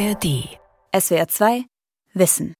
ARD. 0.00 0.48
SWR 0.98 1.28
2 1.28 1.64
Wissen. 2.14 2.54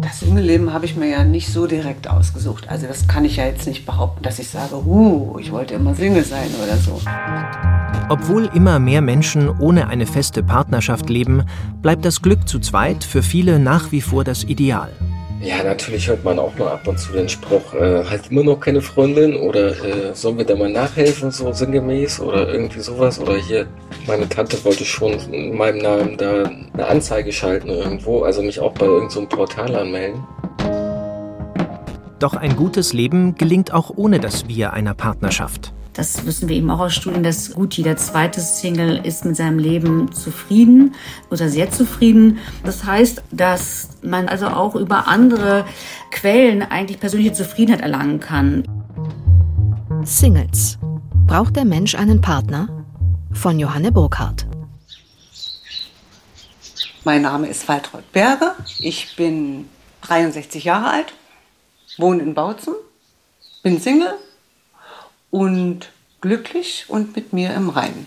Das 0.00 0.20
Single-Leben 0.20 0.72
habe 0.72 0.86
ich 0.86 0.96
mir 0.96 1.08
ja 1.08 1.22
nicht 1.22 1.52
so 1.52 1.66
direkt 1.66 2.08
ausgesucht. 2.08 2.66
Also 2.70 2.86
das 2.86 3.06
kann 3.06 3.26
ich 3.26 3.36
ja 3.36 3.44
jetzt 3.44 3.66
nicht 3.66 3.84
behaupten, 3.84 4.22
dass 4.22 4.38
ich 4.38 4.48
sage, 4.48 4.76
huh, 4.76 5.36
ich 5.38 5.52
wollte 5.52 5.74
immer 5.74 5.94
Single 5.94 6.24
sein 6.24 6.48
oder 6.64 6.78
so. 6.78 6.98
Obwohl 8.08 8.46
immer 8.54 8.78
mehr 8.78 9.02
Menschen 9.02 9.50
ohne 9.60 9.88
eine 9.88 10.06
feste 10.06 10.42
Partnerschaft 10.42 11.10
leben, 11.10 11.44
bleibt 11.82 12.06
das 12.06 12.22
Glück 12.22 12.48
zu 12.48 12.58
zweit 12.58 13.04
für 13.04 13.22
viele 13.22 13.58
nach 13.58 13.92
wie 13.92 14.00
vor 14.00 14.24
das 14.24 14.44
Ideal. 14.44 14.90
Ja, 15.40 15.62
natürlich 15.62 16.08
hört 16.08 16.24
man 16.24 16.38
auch 16.38 16.56
mal 16.58 16.68
ab 16.68 16.86
und 16.88 16.98
zu 16.98 17.12
den 17.12 17.28
Spruch, 17.28 17.72
äh, 17.72 18.04
hat 18.04 18.30
immer 18.30 18.42
noch 18.42 18.58
keine 18.58 18.80
Freundin 18.80 19.36
oder 19.36 19.70
äh, 19.70 20.12
sollen 20.12 20.36
wir 20.36 20.44
da 20.44 20.56
mal 20.56 20.68
nachhelfen, 20.68 21.30
so 21.30 21.52
sinngemäß 21.52 22.20
oder 22.20 22.48
irgendwie 22.48 22.80
sowas. 22.80 23.20
Oder 23.20 23.36
hier, 23.36 23.68
meine 24.08 24.28
Tante 24.28 24.62
wollte 24.64 24.84
schon 24.84 25.12
in 25.32 25.56
meinem 25.56 25.78
Namen 25.78 26.16
da 26.16 26.42
eine 26.72 26.86
Anzeige 26.86 27.30
schalten 27.30 27.68
irgendwo, 27.68 28.22
also 28.22 28.42
mich 28.42 28.58
auch 28.58 28.72
bei 28.72 28.86
irgendeinem 28.86 29.28
so 29.30 29.36
Portal 29.36 29.76
anmelden. 29.76 30.24
Doch 32.18 32.34
ein 32.34 32.56
gutes 32.56 32.92
Leben 32.92 33.36
gelingt 33.36 33.72
auch 33.72 33.92
ohne 33.94 34.18
das 34.18 34.48
Wir 34.48 34.72
einer 34.72 34.94
Partnerschaft. 34.94 35.72
Das 35.98 36.24
wissen 36.24 36.48
wir 36.48 36.54
eben 36.54 36.70
auch 36.70 36.78
aus 36.78 36.94
Studien, 36.94 37.24
dass 37.24 37.50
gut 37.50 37.74
jeder 37.74 37.96
zweite 37.96 38.40
Single 38.40 39.04
ist 39.04 39.24
mit 39.24 39.34
seinem 39.34 39.58
Leben 39.58 40.12
zufrieden 40.12 40.94
oder 41.28 41.48
sehr 41.48 41.72
zufrieden. 41.72 42.38
Das 42.62 42.84
heißt, 42.84 43.20
dass 43.32 43.88
man 44.02 44.28
also 44.28 44.46
auch 44.46 44.76
über 44.76 45.08
andere 45.08 45.64
Quellen 46.12 46.62
eigentlich 46.62 47.00
persönliche 47.00 47.32
Zufriedenheit 47.32 47.80
erlangen 47.80 48.20
kann. 48.20 48.62
Singles. 50.04 50.78
Braucht 51.26 51.56
der 51.56 51.64
Mensch 51.64 51.96
einen 51.96 52.20
Partner? 52.20 52.68
Von 53.32 53.58
Johanne 53.58 53.90
Burkhardt. 53.90 54.46
Mein 57.02 57.22
Name 57.22 57.48
ist 57.48 57.66
Waltraud 57.66 58.12
Berger. 58.12 58.54
Ich 58.78 59.16
bin 59.16 59.68
63 60.02 60.62
Jahre 60.62 60.90
alt, 60.90 61.12
wohne 61.96 62.22
in 62.22 62.34
Bautzen, 62.34 62.74
bin 63.64 63.80
Single 63.80 64.14
und 65.30 65.90
glücklich 66.20 66.86
und 66.88 67.14
mit 67.14 67.32
mir 67.32 67.54
im 67.54 67.68
Reinen. 67.68 68.06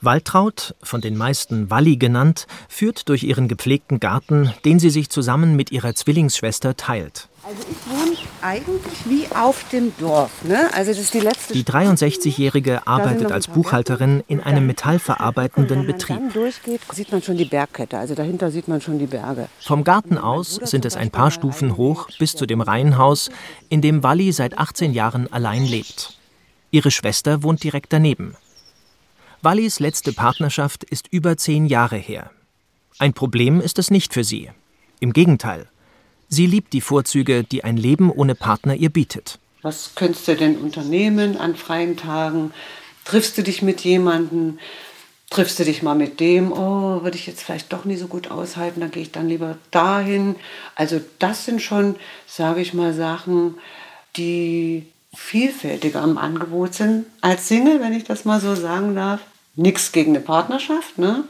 Waltraud, 0.00 0.74
von 0.82 1.00
den 1.00 1.16
meisten 1.16 1.70
Walli 1.70 1.96
genannt, 1.96 2.46
führt 2.68 3.08
durch 3.08 3.22
ihren 3.22 3.48
gepflegten 3.48 4.00
Garten, 4.00 4.52
den 4.64 4.78
sie 4.78 4.90
sich 4.90 5.08
zusammen 5.08 5.56
mit 5.56 5.72
ihrer 5.72 5.94
Zwillingsschwester 5.94 6.76
teilt. 6.76 7.28
Also 7.42 7.62
ich 7.70 7.90
wohne 7.90 8.16
eigentlich 8.40 8.94
wie 9.06 9.26
auf 9.34 9.68
dem 9.70 9.92
Dorf. 9.98 10.30
Ne? 10.44 10.68
Also 10.74 10.92
das 10.92 11.00
ist 11.00 11.14
die 11.14 11.20
letzte. 11.20 11.52
Die 11.52 11.64
63-Jährige 11.64 12.86
arbeitet 12.86 13.32
als 13.32 13.48
Buchhalterin 13.48 14.22
in 14.28 14.40
einem 14.40 14.66
metallverarbeitenden 14.66 15.86
Betrieb. 15.86 16.16
Wenn 16.16 16.24
man 16.24 16.32
dann 16.32 16.42
durchgeht, 16.42 16.80
sieht 16.92 17.12
man 17.12 17.22
schon 17.22 17.36
die 17.36 17.44
Bergkette. 17.44 17.98
Also 17.98 18.14
dahinter 18.14 18.50
sieht 18.50 18.68
man 18.68 18.80
schon 18.80 18.98
die 18.98 19.06
Berge. 19.06 19.48
Vom 19.60 19.84
Garten 19.84 20.16
aus 20.16 20.54
sind 20.54 20.84
es 20.84 20.96
ein 20.96 21.10
paar 21.10 21.30
Stufen 21.30 21.76
hoch 21.76 22.08
bis 22.18 22.34
zu 22.34 22.46
dem 22.46 22.60
Reihenhaus, 22.60 23.30
in 23.68 23.82
dem 23.82 24.02
Walli 24.02 24.32
seit 24.32 24.58
18 24.58 24.92
Jahren 24.92 25.30
allein 25.32 25.64
lebt. 25.64 26.16
Ihre 26.74 26.90
Schwester 26.90 27.44
wohnt 27.44 27.62
direkt 27.62 27.92
daneben. 27.92 28.36
Wallis 29.42 29.78
letzte 29.78 30.12
Partnerschaft 30.12 30.82
ist 30.82 31.06
über 31.12 31.36
zehn 31.36 31.66
Jahre 31.66 31.94
her. 31.94 32.32
Ein 32.98 33.12
Problem 33.12 33.60
ist 33.60 33.78
es 33.78 33.92
nicht 33.92 34.12
für 34.12 34.24
sie. 34.24 34.50
Im 34.98 35.12
Gegenteil. 35.12 35.68
Sie 36.28 36.46
liebt 36.46 36.72
die 36.72 36.80
Vorzüge, 36.80 37.44
die 37.44 37.62
ein 37.62 37.76
Leben 37.76 38.10
ohne 38.10 38.34
Partner 38.34 38.74
ihr 38.74 38.90
bietet. 38.90 39.38
Was 39.62 39.94
könntest 39.94 40.26
du 40.26 40.34
denn 40.34 40.56
unternehmen 40.56 41.36
an 41.36 41.54
freien 41.54 41.96
Tagen? 41.96 42.52
Triffst 43.04 43.38
du 43.38 43.44
dich 43.44 43.62
mit 43.62 43.82
jemandem? 43.82 44.58
Triffst 45.30 45.60
du 45.60 45.64
dich 45.64 45.80
mal 45.84 45.94
mit 45.94 46.18
dem? 46.18 46.50
Oh, 46.50 47.04
würde 47.04 47.16
ich 47.16 47.28
jetzt 47.28 47.44
vielleicht 47.44 47.72
doch 47.72 47.84
nie 47.84 47.96
so 47.96 48.08
gut 48.08 48.32
aushalten, 48.32 48.80
dann 48.80 48.90
gehe 48.90 49.04
ich 49.04 49.12
dann 49.12 49.28
lieber 49.28 49.58
dahin. 49.70 50.34
Also 50.74 51.00
das 51.20 51.44
sind 51.44 51.62
schon, 51.62 51.94
sage 52.26 52.62
ich 52.62 52.74
mal, 52.74 52.92
Sachen, 52.94 53.58
die 54.16 54.88
vielfältiger 55.16 56.02
am 56.02 56.18
Angebot 56.18 56.74
sind 56.74 57.06
als 57.20 57.48
Single, 57.48 57.80
wenn 57.80 57.92
ich 57.92 58.04
das 58.04 58.24
mal 58.24 58.40
so 58.40 58.54
sagen 58.54 58.94
darf. 58.94 59.20
Nichts 59.56 59.92
gegen 59.92 60.12
eine 60.12 60.24
Partnerschaft. 60.24 60.98
Ne? 60.98 61.24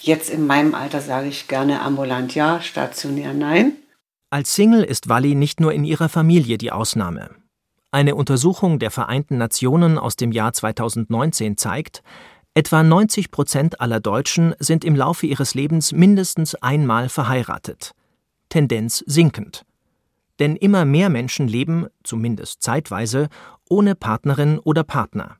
Jetzt 0.00 0.30
in 0.30 0.46
meinem 0.46 0.74
Alter 0.74 1.00
sage 1.00 1.28
ich 1.28 1.48
gerne 1.48 1.80
ambulant 1.80 2.34
ja, 2.34 2.60
stationär 2.60 3.34
nein. 3.34 3.72
Als 4.30 4.54
Single 4.54 4.84
ist 4.84 5.08
Walli 5.08 5.34
nicht 5.34 5.60
nur 5.60 5.72
in 5.72 5.84
ihrer 5.84 6.08
Familie 6.08 6.58
die 6.58 6.72
Ausnahme. 6.72 7.30
Eine 7.90 8.14
Untersuchung 8.14 8.78
der 8.78 8.90
Vereinten 8.90 9.38
Nationen 9.38 9.98
aus 9.98 10.14
dem 10.16 10.30
Jahr 10.30 10.52
2019 10.52 11.56
zeigt, 11.56 12.02
etwa 12.54 12.82
90 12.82 13.30
Prozent 13.30 13.80
aller 13.80 14.00
Deutschen 14.00 14.54
sind 14.58 14.84
im 14.84 14.94
Laufe 14.94 15.26
ihres 15.26 15.54
Lebens 15.54 15.92
mindestens 15.92 16.54
einmal 16.54 17.08
verheiratet. 17.08 17.92
Tendenz 18.48 19.02
sinkend 19.06 19.64
denn 20.40 20.56
immer 20.56 20.84
mehr 20.84 21.10
Menschen 21.10 21.46
leben, 21.46 21.86
zumindest 22.02 22.62
zeitweise, 22.62 23.28
ohne 23.68 23.94
Partnerin 23.94 24.58
oder 24.58 24.82
Partner. 24.82 25.36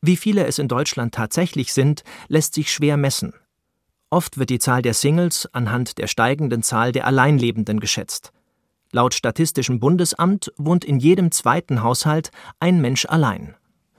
Wie 0.00 0.16
viele 0.16 0.46
es 0.46 0.58
in 0.58 0.68
Deutschland 0.68 1.14
tatsächlich 1.14 1.72
sind, 1.72 2.04
lässt 2.28 2.54
sich 2.54 2.72
schwer 2.72 2.96
messen. 2.96 3.34
Oft 4.10 4.38
wird 4.38 4.50
die 4.50 4.60
Zahl 4.60 4.80
der 4.80 4.94
Singles 4.94 5.48
anhand 5.52 5.98
der 5.98 6.06
steigenden 6.06 6.62
Zahl 6.62 6.92
der 6.92 7.06
Alleinlebenden 7.06 7.80
geschätzt. 7.80 8.32
Laut 8.90 9.12
Statistischem 9.12 9.80
Bundesamt 9.80 10.52
wohnt 10.56 10.84
in 10.84 10.98
jedem 10.98 11.30
zweiten 11.30 11.82
Haushalt 11.82 12.30
ein 12.58 12.80
Mensch 12.80 13.04
allein. 13.04 13.54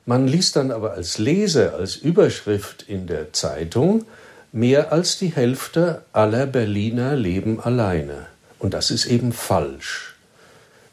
Man 0.08 0.28
liest 0.28 0.56
dann 0.56 0.72
aber 0.72 0.94
als 0.94 1.20
Leser, 1.20 1.76
als 1.76 1.96
Überschrift 1.96 2.82
in 2.88 3.06
der 3.06 3.32
Zeitung, 3.32 4.06
mehr 4.52 4.92
als 4.92 5.20
die 5.20 5.36
Hälfte 5.36 6.04
aller 6.14 6.48
Berliner 6.48 7.16
leben 7.16 7.60
alleine. 7.60 8.26
Und 8.60 8.74
das 8.74 8.92
ist 8.92 9.06
eben 9.06 9.32
falsch. 9.32 10.16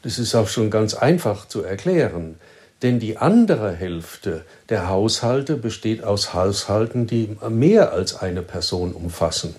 Das 0.02 0.18
ist 0.18 0.34
auch 0.34 0.48
schon 0.48 0.70
ganz 0.70 0.94
einfach 0.94 1.48
zu 1.48 1.62
erklären. 1.62 2.36
Denn 2.82 3.00
die 3.00 3.16
andere 3.16 3.72
Hälfte 3.72 4.44
der 4.68 4.88
Haushalte 4.88 5.56
besteht 5.56 6.04
aus 6.04 6.34
Haushalten, 6.34 7.06
die 7.06 7.36
mehr 7.48 7.92
als 7.92 8.16
eine 8.16 8.42
Person 8.42 8.92
umfassen. 8.92 9.56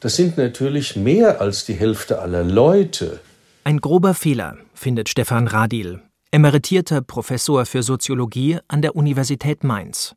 Das 0.00 0.16
sind 0.16 0.38
natürlich 0.38 0.96
mehr 0.96 1.40
als 1.40 1.64
die 1.64 1.74
Hälfte 1.74 2.20
aller 2.20 2.44
Leute. 2.44 3.20
Ein 3.64 3.80
grober 3.80 4.14
Fehler, 4.14 4.56
findet 4.74 5.08
Stefan 5.08 5.48
Radil, 5.48 6.00
emeritierter 6.30 7.02
Professor 7.02 7.66
für 7.66 7.82
Soziologie 7.82 8.58
an 8.68 8.80
der 8.80 8.94
Universität 8.94 9.64
Mainz. 9.64 10.14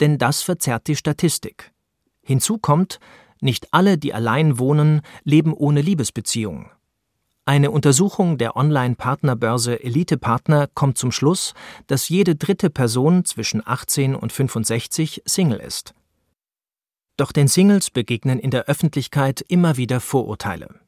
Denn 0.00 0.18
das 0.18 0.42
verzerrt 0.42 0.86
die 0.86 0.96
Statistik. 0.96 1.72
Hinzu 2.22 2.58
kommt, 2.58 3.00
nicht 3.42 3.72
alle, 3.72 3.98
die 3.98 4.14
allein 4.14 4.58
wohnen, 4.58 5.00
leben 5.24 5.52
ohne 5.52 5.80
Liebesbeziehung. 5.80 6.70
Eine 7.46 7.70
Untersuchung 7.70 8.38
der 8.38 8.56
Online-Partnerbörse 8.56 9.82
Elite 9.82 10.18
Partner 10.18 10.68
kommt 10.72 10.98
zum 10.98 11.10
Schluss, 11.10 11.54
dass 11.86 12.08
jede 12.08 12.36
dritte 12.36 12.70
Person 12.70 13.24
zwischen 13.24 13.66
18 13.66 14.14
und 14.14 14.32
65 14.32 15.22
Single 15.24 15.58
ist. 15.58 15.94
Doch 17.16 17.32
den 17.32 17.48
Singles 17.48 17.90
begegnen 17.90 18.38
in 18.38 18.50
der 18.50 18.66
Öffentlichkeit 18.66 19.40
immer 19.48 19.76
wieder 19.76 20.00
Vorurteile. 20.00 20.80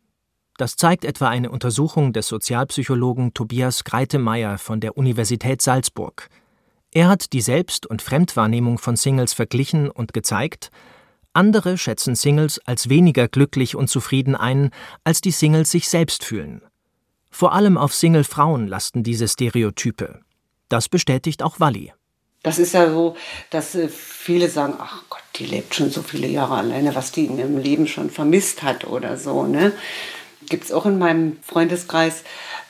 Das 0.56 0.76
zeigt 0.76 1.04
etwa 1.04 1.28
eine 1.28 1.50
Untersuchung 1.50 2.12
des 2.12 2.28
Sozialpsychologen 2.28 3.34
Tobias 3.34 3.84
Greitemeyer 3.84 4.58
von 4.58 4.80
der 4.80 4.96
Universität 4.96 5.62
Salzburg. 5.62 6.28
Er 6.92 7.08
hat 7.08 7.32
die 7.32 7.40
Selbst- 7.40 7.86
und 7.86 8.02
Fremdwahrnehmung 8.02 8.78
von 8.78 8.96
Singles 8.96 9.32
verglichen 9.32 9.90
und 9.90 10.12
gezeigt, 10.12 10.70
andere 11.34 11.78
schätzen 11.78 12.14
Singles 12.14 12.60
als 12.66 12.88
weniger 12.88 13.28
glücklich 13.28 13.76
und 13.76 13.88
zufrieden 13.88 14.34
ein, 14.34 14.70
als 15.04 15.20
die 15.20 15.30
Singles 15.30 15.70
sich 15.70 15.88
selbst 15.88 16.24
fühlen. 16.24 16.62
Vor 17.30 17.52
allem 17.52 17.78
auf 17.78 17.94
Single-Frauen 17.94 18.68
lasten 18.68 19.02
diese 19.02 19.26
Stereotype. 19.26 20.20
Das 20.68 20.88
bestätigt 20.88 21.42
auch 21.42 21.60
Walli. 21.60 21.92
Das 22.42 22.58
ist 22.58 22.74
ja 22.74 22.90
so, 22.90 23.16
dass 23.50 23.74
äh, 23.74 23.88
viele 23.88 24.48
sagen, 24.48 24.74
ach 24.78 25.02
Gott, 25.08 25.22
die 25.36 25.46
lebt 25.46 25.74
schon 25.74 25.90
so 25.90 26.02
viele 26.02 26.26
Jahre 26.26 26.56
alleine, 26.56 26.94
was 26.94 27.12
die 27.12 27.26
in 27.26 27.38
ihrem 27.38 27.56
Leben 27.56 27.86
schon 27.86 28.10
vermisst 28.10 28.62
hat 28.62 28.84
oder 28.84 29.16
so. 29.16 29.46
Ne? 29.46 29.72
Gibt 30.48 30.64
es 30.64 30.72
auch 30.72 30.86
in 30.86 30.98
meinem 30.98 31.38
Freundeskreis, 31.42 32.24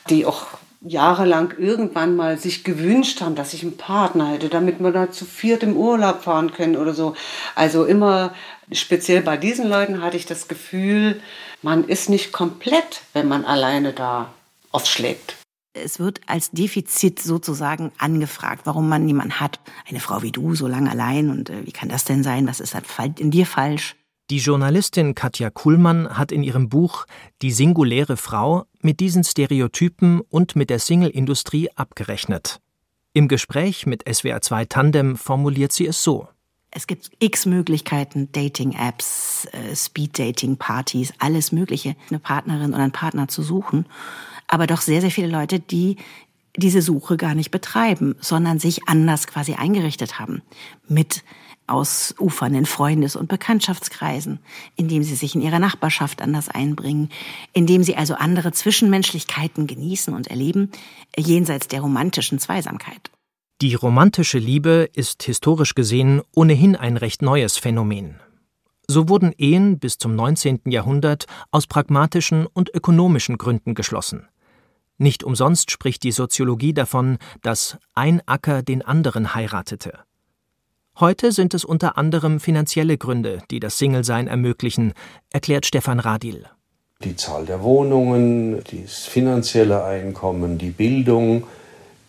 die 0.09 0.25
auch 0.25 0.45
jahrelang 0.85 1.53
irgendwann 1.57 2.15
mal 2.15 2.37
sich 2.37 2.63
gewünscht 2.63 3.21
haben, 3.21 3.35
dass 3.35 3.53
ich 3.53 3.63
einen 3.63 3.77
Partner 3.77 4.31
hätte, 4.31 4.49
damit 4.49 4.79
wir 4.79 4.91
da 4.91 5.11
zu 5.11 5.25
viert 5.25 5.63
im 5.63 5.77
Urlaub 5.77 6.23
fahren 6.23 6.51
können 6.51 6.75
oder 6.75 6.93
so. 6.93 7.15
Also 7.55 7.85
immer 7.85 8.33
speziell 8.71 9.21
bei 9.21 9.37
diesen 9.37 9.67
Leuten 9.67 10.01
hatte 10.01 10.17
ich 10.17 10.25
das 10.25 10.47
Gefühl, 10.47 11.21
man 11.61 11.85
ist 11.85 12.09
nicht 12.09 12.33
komplett, 12.33 13.01
wenn 13.13 13.27
man 13.27 13.45
alleine 13.45 13.93
da 13.93 14.33
aufschlägt. 14.71 15.37
Es 15.75 15.99
wird 15.99 16.21
als 16.27 16.51
Defizit 16.51 17.19
sozusagen 17.19 17.91
angefragt, 17.97 18.61
warum 18.65 18.87
man 18.87 19.05
niemanden 19.05 19.39
hat. 19.39 19.59
Eine 19.89 19.99
Frau 19.99 20.21
wie 20.21 20.31
du, 20.31 20.53
so 20.53 20.67
lange 20.67 20.91
allein 20.91 21.31
und 21.31 21.49
äh, 21.49 21.65
wie 21.65 21.71
kann 21.71 21.89
das 21.89 22.03
denn 22.03 22.23
sein? 22.23 22.47
Was 22.47 22.59
ist 22.59 22.75
halt 22.75 23.19
in 23.19 23.31
dir 23.31 23.47
falsch? 23.47 23.95
Die 24.29 24.37
Journalistin 24.37 25.15
Katja 25.15 25.49
Kuhlmann 25.49 26.17
hat 26.17 26.31
in 26.31 26.43
ihrem 26.43 26.69
Buch 26.69 27.05
Die 27.41 27.51
singuläre 27.51 28.17
Frau 28.17 28.65
mit 28.83 28.99
diesen 28.99 29.23
Stereotypen 29.23 30.21
und 30.21 30.55
mit 30.55 30.69
der 30.69 30.79
Single-Industrie 30.79 31.69
abgerechnet. 31.75 32.59
Im 33.13 33.27
Gespräch 33.27 33.85
mit 33.85 34.05
SWR2 34.07 34.67
Tandem 34.67 35.15
formuliert 35.17 35.71
sie 35.71 35.85
es 35.85 36.03
so. 36.03 36.27
Es 36.71 36.87
gibt 36.87 37.11
x 37.19 37.45
Möglichkeiten, 37.45 38.31
Dating-Apps, 38.31 39.47
äh, 39.51 39.75
Speed-Dating-Partys, 39.75 41.13
alles 41.19 41.51
Mögliche, 41.51 41.95
eine 42.09 42.17
Partnerin 42.17 42.73
oder 42.73 42.81
einen 42.81 42.91
Partner 42.91 43.27
zu 43.27 43.43
suchen. 43.43 43.85
Aber 44.47 44.65
doch 44.65 44.81
sehr, 44.81 45.01
sehr 45.01 45.11
viele 45.11 45.27
Leute, 45.27 45.59
die 45.59 45.97
diese 46.55 46.81
Suche 46.81 47.17
gar 47.17 47.35
nicht 47.35 47.51
betreiben, 47.51 48.15
sondern 48.19 48.59
sich 48.59 48.87
anders 48.87 49.27
quasi 49.27 49.53
eingerichtet 49.53 50.19
haben. 50.19 50.41
Mit 50.87 51.23
ausufernden 51.67 52.65
Freundes- 52.65 53.15
und 53.15 53.29
Bekanntschaftskreisen, 53.29 54.39
indem 54.75 55.03
sie 55.03 55.15
sich 55.15 55.35
in 55.35 55.41
ihrer 55.41 55.59
Nachbarschaft 55.59 56.21
anders 56.21 56.49
einbringen, 56.49 57.09
indem 57.53 57.83
sie 57.83 57.95
also 57.95 58.15
andere 58.15 58.51
Zwischenmenschlichkeiten 58.51 59.67
genießen 59.67 60.13
und 60.13 60.27
erleben, 60.27 60.71
jenseits 61.17 61.67
der 61.67 61.81
romantischen 61.81 62.39
Zweisamkeit. 62.39 63.11
Die 63.61 63.75
romantische 63.75 64.39
Liebe 64.39 64.89
ist 64.93 65.23
historisch 65.23 65.75
gesehen 65.75 66.21
ohnehin 66.35 66.75
ein 66.75 66.97
recht 66.97 67.21
neues 67.21 67.57
Phänomen. 67.57 68.19
So 68.87 69.07
wurden 69.07 69.33
Ehen 69.37 69.79
bis 69.79 69.97
zum 69.97 70.15
19. 70.15 70.63
Jahrhundert 70.65 71.25
aus 71.51 71.67
pragmatischen 71.67 72.45
und 72.45 72.73
ökonomischen 72.75 73.37
Gründen 73.37 73.73
geschlossen. 73.73 74.27
Nicht 74.97 75.23
umsonst 75.23 75.71
spricht 75.71 76.03
die 76.03 76.11
Soziologie 76.11 76.73
davon, 76.73 77.17
dass 77.41 77.77
ein 77.93 78.21
Acker 78.27 78.61
den 78.61 78.81
anderen 78.81 79.33
heiratete. 79.33 79.99
Heute 80.99 81.31
sind 81.31 81.55
es 81.55 81.65
unter 81.65 81.97
anderem 81.97 82.39
finanzielle 82.39 82.99
Gründe, 82.99 83.41
die 83.49 83.59
das 83.59 83.79
Single-Sein 83.79 84.27
ermöglichen, 84.27 84.93
erklärt 85.31 85.65
Stefan 85.65 85.99
Radil. 85.99 86.45
Die 87.03 87.15
Zahl 87.15 87.47
der 87.47 87.63
Wohnungen, 87.63 88.61
das 88.63 89.05
finanzielle 89.05 89.83
Einkommen, 89.83 90.59
die 90.59 90.69
Bildung, 90.69 91.45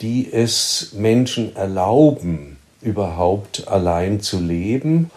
die 0.02 0.30
es 0.30 0.92
Menschen 0.92 1.56
erlauben, 1.56 2.58
überhaupt 2.82 3.66
allein 3.68 4.20
zu 4.20 4.38
leben. 4.38 5.10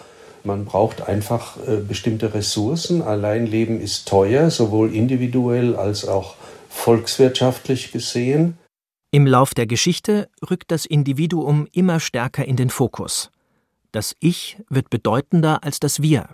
Man 0.45 0.63
braucht 0.63 1.01
einfach 1.01 1.57
äh, 1.67 1.81
bestimmte 1.85 2.33
Ressourcen. 2.33 3.01
Alleinleben 3.01 3.81
ist 3.81 4.07
teuer, 4.07 4.49
sowohl 4.49 4.95
individuell 4.95 5.75
als 5.75 6.07
auch 6.07 6.35
volkswirtschaftlich 6.69 7.91
gesehen. 7.91 8.57
Im 9.11 9.27
Lauf 9.27 9.53
der 9.53 9.67
Geschichte 9.67 10.29
rückt 10.49 10.71
das 10.71 10.85
Individuum 10.85 11.67
immer 11.73 11.99
stärker 11.99 12.45
in 12.45 12.55
den 12.55 12.69
Fokus. 12.69 13.29
Das 13.97 14.15
Ich 14.19 14.57
wird 14.69 14.91
bedeutender 14.91 15.63
als 15.63 15.79
das 15.79 16.03
Wir. 16.03 16.29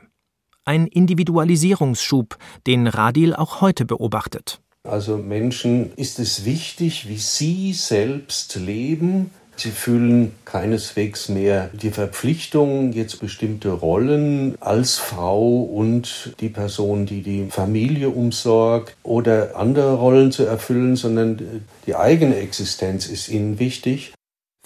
Ein 0.65 0.85
Individualisierungsschub, 0.85 2.37
den 2.67 2.87
Radil 2.87 3.33
auch 3.33 3.61
heute 3.61 3.85
beobachtet. 3.85 4.59
Also 4.83 5.15
Menschen 5.15 5.93
ist 5.95 6.19
es 6.19 6.43
wichtig, 6.43 7.07
wie 7.07 7.15
sie 7.15 7.71
selbst 7.71 8.57
leben. 8.57 9.31
Sie 9.55 9.71
fühlen 9.71 10.33
keineswegs 10.43 11.29
mehr 11.29 11.69
die 11.71 11.91
Verpflichtung, 11.91 12.91
jetzt 12.91 13.21
bestimmte 13.21 13.69
Rollen 13.69 14.61
als 14.61 14.97
Frau 14.97 15.61
und 15.61 16.35
die 16.41 16.49
Person, 16.49 17.05
die 17.05 17.21
die 17.21 17.47
Familie 17.49 18.09
umsorgt 18.09 18.97
oder 19.03 19.55
andere 19.55 19.93
Rollen 19.93 20.33
zu 20.33 20.43
erfüllen, 20.43 20.97
sondern 20.97 21.63
die 21.87 21.95
eigene 21.95 22.35
Existenz 22.35 23.07
ist 23.07 23.29
ihnen 23.29 23.57
wichtig. 23.57 24.11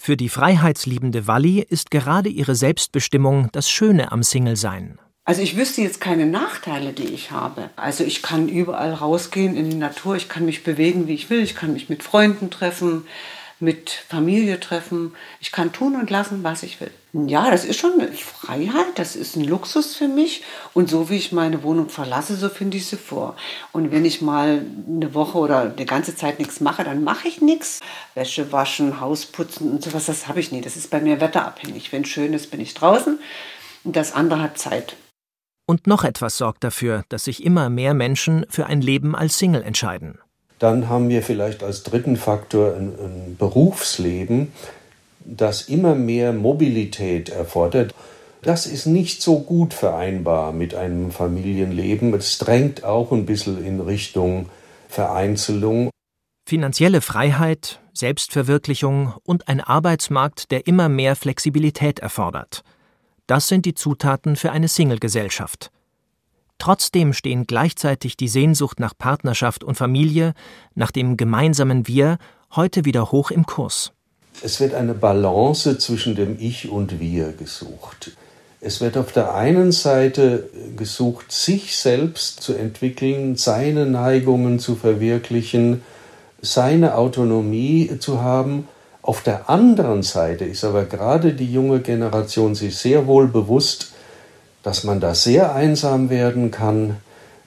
Für 0.00 0.16
die 0.16 0.28
freiheitsliebende 0.28 1.26
Walli 1.26 1.60
ist 1.60 1.90
gerade 1.90 2.28
ihre 2.28 2.54
Selbstbestimmung 2.54 3.48
das 3.52 3.68
Schöne 3.68 4.12
am 4.12 4.22
Single-Sein. 4.22 4.98
Also 5.24 5.42
ich 5.42 5.58
wüsste 5.58 5.82
jetzt 5.82 6.00
keine 6.00 6.24
Nachteile, 6.24 6.94
die 6.94 7.08
ich 7.08 7.32
habe. 7.32 7.68
Also 7.76 8.02
ich 8.02 8.22
kann 8.22 8.48
überall 8.48 8.94
rausgehen 8.94 9.56
in 9.56 9.68
die 9.68 9.76
Natur, 9.76 10.16
ich 10.16 10.30
kann 10.30 10.46
mich 10.46 10.64
bewegen, 10.64 11.06
wie 11.06 11.12
ich 11.12 11.28
will, 11.28 11.42
ich 11.42 11.54
kann 11.54 11.74
mich 11.74 11.90
mit 11.90 12.02
Freunden 12.02 12.48
treffen, 12.48 13.04
mit 13.60 13.90
Familie 13.90 14.60
treffen. 14.60 15.14
Ich 15.40 15.52
kann 15.52 15.72
tun 15.72 15.96
und 15.96 16.10
lassen, 16.10 16.44
was 16.44 16.62
ich 16.62 16.80
will. 16.80 16.90
Ja, 17.12 17.50
das 17.50 17.64
ist 17.64 17.78
schon 17.78 17.94
eine 17.98 18.12
Freiheit, 18.12 18.96
das 18.96 19.16
ist 19.16 19.34
ein 19.36 19.44
Luxus 19.44 19.96
für 19.96 20.08
mich. 20.08 20.44
Und 20.74 20.90
so 20.90 21.10
wie 21.10 21.16
ich 21.16 21.32
meine 21.32 21.62
Wohnung 21.62 21.88
verlasse, 21.88 22.36
so 22.36 22.48
finde 22.48 22.76
ich 22.76 22.86
sie 22.86 22.96
vor. 22.96 23.36
Und 23.72 23.90
wenn 23.90 24.04
ich 24.04 24.20
mal 24.20 24.62
eine 24.86 25.14
Woche 25.14 25.38
oder 25.38 25.60
eine 25.62 25.86
ganze 25.86 26.14
Zeit 26.14 26.38
nichts 26.38 26.60
mache, 26.60 26.84
dann 26.84 27.02
mache 27.02 27.28
ich 27.28 27.40
nichts. 27.40 27.80
Wäsche 28.14 28.52
waschen, 28.52 29.00
Haus 29.00 29.26
putzen 29.26 29.70
und 29.72 29.82
sowas, 29.82 30.06
das 30.06 30.28
habe 30.28 30.40
ich 30.40 30.52
nie. 30.52 30.60
Das 30.60 30.76
ist 30.76 30.90
bei 30.90 31.00
mir 31.00 31.20
wetterabhängig. 31.20 31.92
Wenn 31.92 32.04
schön 32.04 32.34
ist, 32.34 32.50
bin 32.50 32.60
ich 32.60 32.74
draußen. 32.74 33.18
Und 33.84 33.96
das 33.96 34.12
andere 34.12 34.42
hat 34.42 34.58
Zeit. 34.58 34.96
Und 35.66 35.86
noch 35.86 36.04
etwas 36.04 36.38
sorgt 36.38 36.64
dafür, 36.64 37.04
dass 37.08 37.24
sich 37.24 37.44
immer 37.44 37.68
mehr 37.68 37.92
Menschen 37.92 38.46
für 38.48 38.66
ein 38.66 38.80
Leben 38.80 39.14
als 39.14 39.38
Single 39.38 39.62
entscheiden. 39.62 40.18
Dann 40.58 40.88
haben 40.88 41.08
wir 41.08 41.22
vielleicht 41.22 41.62
als 41.62 41.82
dritten 41.82 42.16
Faktor 42.16 42.74
ein, 42.74 42.88
ein 42.98 43.36
Berufsleben, 43.38 44.52
das 45.24 45.62
immer 45.62 45.94
mehr 45.94 46.32
Mobilität 46.32 47.28
erfordert. 47.28 47.94
Das 48.42 48.66
ist 48.66 48.86
nicht 48.86 49.20
so 49.22 49.40
gut 49.40 49.74
vereinbar 49.74 50.52
mit 50.52 50.74
einem 50.74 51.10
Familienleben. 51.10 52.14
Es 52.14 52.38
drängt 52.38 52.84
auch 52.84 53.12
ein 53.12 53.26
bisschen 53.26 53.64
in 53.64 53.80
Richtung 53.80 54.48
Vereinzelung. 54.88 55.90
Finanzielle 56.46 57.00
Freiheit, 57.00 57.80
Selbstverwirklichung 57.92 59.14
und 59.24 59.48
ein 59.48 59.60
Arbeitsmarkt, 59.60 60.50
der 60.50 60.66
immer 60.66 60.88
mehr 60.88 61.14
Flexibilität 61.14 61.98
erfordert. 61.98 62.62
Das 63.26 63.48
sind 63.48 63.66
die 63.66 63.74
Zutaten 63.74 64.36
für 64.36 64.52
eine 64.52 64.68
Single-Gesellschaft. 64.68 65.70
Trotzdem 66.58 67.12
stehen 67.12 67.46
gleichzeitig 67.46 68.16
die 68.16 68.28
Sehnsucht 68.28 68.80
nach 68.80 68.92
Partnerschaft 68.96 69.62
und 69.62 69.76
Familie, 69.76 70.34
nach 70.74 70.90
dem 70.90 71.16
gemeinsamen 71.16 71.86
Wir, 71.86 72.18
heute 72.54 72.84
wieder 72.84 73.12
hoch 73.12 73.30
im 73.30 73.46
Kurs. 73.46 73.92
Es 74.42 74.60
wird 74.60 74.74
eine 74.74 74.94
Balance 74.94 75.78
zwischen 75.78 76.14
dem 76.14 76.36
Ich 76.38 76.70
und 76.70 77.00
Wir 77.00 77.32
gesucht. 77.32 78.12
Es 78.60 78.80
wird 78.80 78.96
auf 78.96 79.12
der 79.12 79.34
einen 79.34 79.70
Seite 79.70 80.50
gesucht, 80.76 81.30
sich 81.30 81.76
selbst 81.76 82.42
zu 82.42 82.54
entwickeln, 82.54 83.36
seine 83.36 83.86
Neigungen 83.86 84.58
zu 84.58 84.74
verwirklichen, 84.74 85.82
seine 86.40 86.96
Autonomie 86.96 87.98
zu 88.00 88.20
haben. 88.20 88.66
Auf 89.00 89.22
der 89.22 89.48
anderen 89.48 90.02
Seite 90.02 90.44
ist 90.44 90.64
aber 90.64 90.84
gerade 90.84 91.34
die 91.34 91.52
junge 91.52 91.80
Generation 91.80 92.56
sich 92.56 92.76
sehr 92.76 93.06
wohl 93.06 93.28
bewusst, 93.28 93.92
dass 94.68 94.84
man 94.84 95.00
da 95.00 95.14
sehr 95.14 95.54
einsam 95.54 96.10
werden 96.10 96.50
kann, 96.50 96.98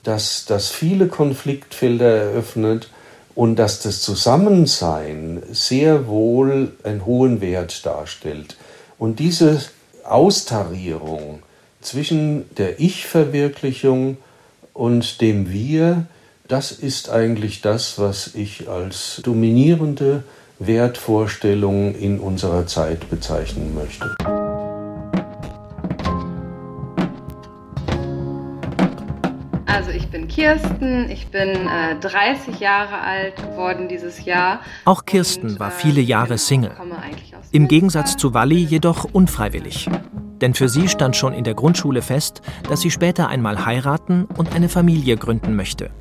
dass 0.02 0.46
das 0.46 0.72
viele 0.72 1.06
Konfliktfelder 1.06 2.10
eröffnet 2.10 2.90
und 3.36 3.58
dass 3.58 3.80
das 3.80 4.02
Zusammensein 4.02 5.44
sehr 5.52 6.08
wohl 6.08 6.72
einen 6.84 7.06
hohen 7.06 7.40
Wert 7.40 7.86
darstellt. 7.86 8.58
Und 8.98 9.20
diese 9.20 9.62
Austarierung 10.04 11.44
zwischen 11.80 12.50
der 12.56 12.80
Ich-Verwirklichung 12.80 14.18
und 14.74 15.22
dem 15.22 15.52
Wir, 15.52 16.08
das 16.48 16.72
ist 16.72 17.12
eigentlich 17.12 17.62
das, 17.62 18.00
was 18.00 18.34
ich 18.34 18.68
als 18.68 19.22
dominierende 19.24 20.24
Wertvorstellung 20.58 21.94
in 21.94 22.20
unserer 22.20 22.66
Zeit 22.66 23.12
bezeichnen 23.12 23.76
möchte. 23.76 24.10
Also 29.74 29.92
ich 29.92 30.10
bin 30.10 30.28
Kirsten, 30.28 31.10
ich 31.10 31.28
bin 31.28 31.50
äh, 31.50 31.96
30 32.02 32.60
Jahre 32.60 33.00
alt 33.00 33.38
geworden 33.38 33.88
dieses 33.88 34.26
Jahr. 34.26 34.60
Auch 34.84 35.06
Kirsten 35.06 35.52
und, 35.52 35.60
war 35.62 35.72
viele 35.72 36.02
Jahre 36.02 36.28
genau, 36.28 36.38
Single. 36.38 36.72
Im 37.54 37.70
Gegensatz 37.70 38.18
zu 38.18 38.34
Walli 38.34 38.58
jedoch 38.58 39.06
unfreiwillig. 39.06 39.90
Denn 40.42 40.54
für 40.56 40.68
sie 40.68 40.90
stand 40.90 41.16
schon 41.16 41.34
in 41.34 41.46
der 41.46 41.54
Grundschule 41.54 42.02
fest, 42.02 42.42
dass 42.68 42.82
sie 42.82 42.92
später 42.92 43.30
einmal 43.30 43.66
heiraten 43.66 44.26
und 44.26 44.54
eine 44.54 44.68
Familie 44.68 45.16
gründen 45.16 45.56
möchte. 45.56 45.92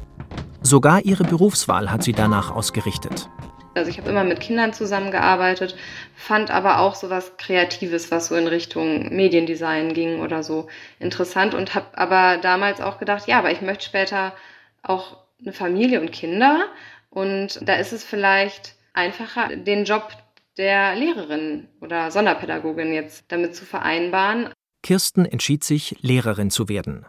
Sogar 0.63 1.05
ihre 1.05 1.25
Berufswahl 1.25 1.93
hat 1.93 2.03
sie 2.03 2.13
danach 2.13 2.51
ausgerichtet. 2.51 3.31
Also 3.75 3.89
ich 3.89 3.99
habe 3.99 4.11
immer 4.11 4.25
mit 4.25 4.41
Kindern 4.41 4.73
zusammengearbeitet, 4.73 5.77
fand 6.17 6.51
aber 6.51 6.81
auch 6.81 6.97
so 6.97 7.09
was 7.09 7.37
Kreatives, 7.37 8.11
was 8.11 8.27
so 8.27 8.35
in 8.35 8.49
Richtung 8.49 9.15
Mediendesign 9.15 9.95
ging 9.95 10.21
oder 10.21 10.43
so 10.43 10.67
interessant 10.99 11.55
und 11.55 11.75
habe 11.75 11.87
aber 11.97 12.39
damals 12.39 12.81
auch 12.81 12.99
gedacht, 12.99 13.29
ja, 13.29 13.39
aber 13.39 13.53
ich 13.53 13.61
möchte 13.61 13.85
später 13.85 14.35
auch 14.83 15.19
eine 15.41 15.53
Familie 15.53 16.01
und 16.01 16.11
Kinder 16.11 16.67
und 17.11 17.61
da 17.63 17.75
ist 17.75 17.93
es 17.93 18.03
vielleicht 18.03 18.75
einfacher, 18.93 19.55
den 19.57 19.85
Job 19.85 20.11
der 20.57 20.97
Lehrerin 20.97 21.69
oder 21.81 22.11
Sonderpädagogin 22.11 22.93
jetzt 22.93 23.25
damit 23.29 23.55
zu 23.55 23.65
vereinbaren. 23.65 24.51
Kirsten 24.83 25.25
entschied 25.25 25.63
sich, 25.63 25.97
Lehrerin 26.01 26.51
zu 26.51 26.69
werden. 26.69 27.07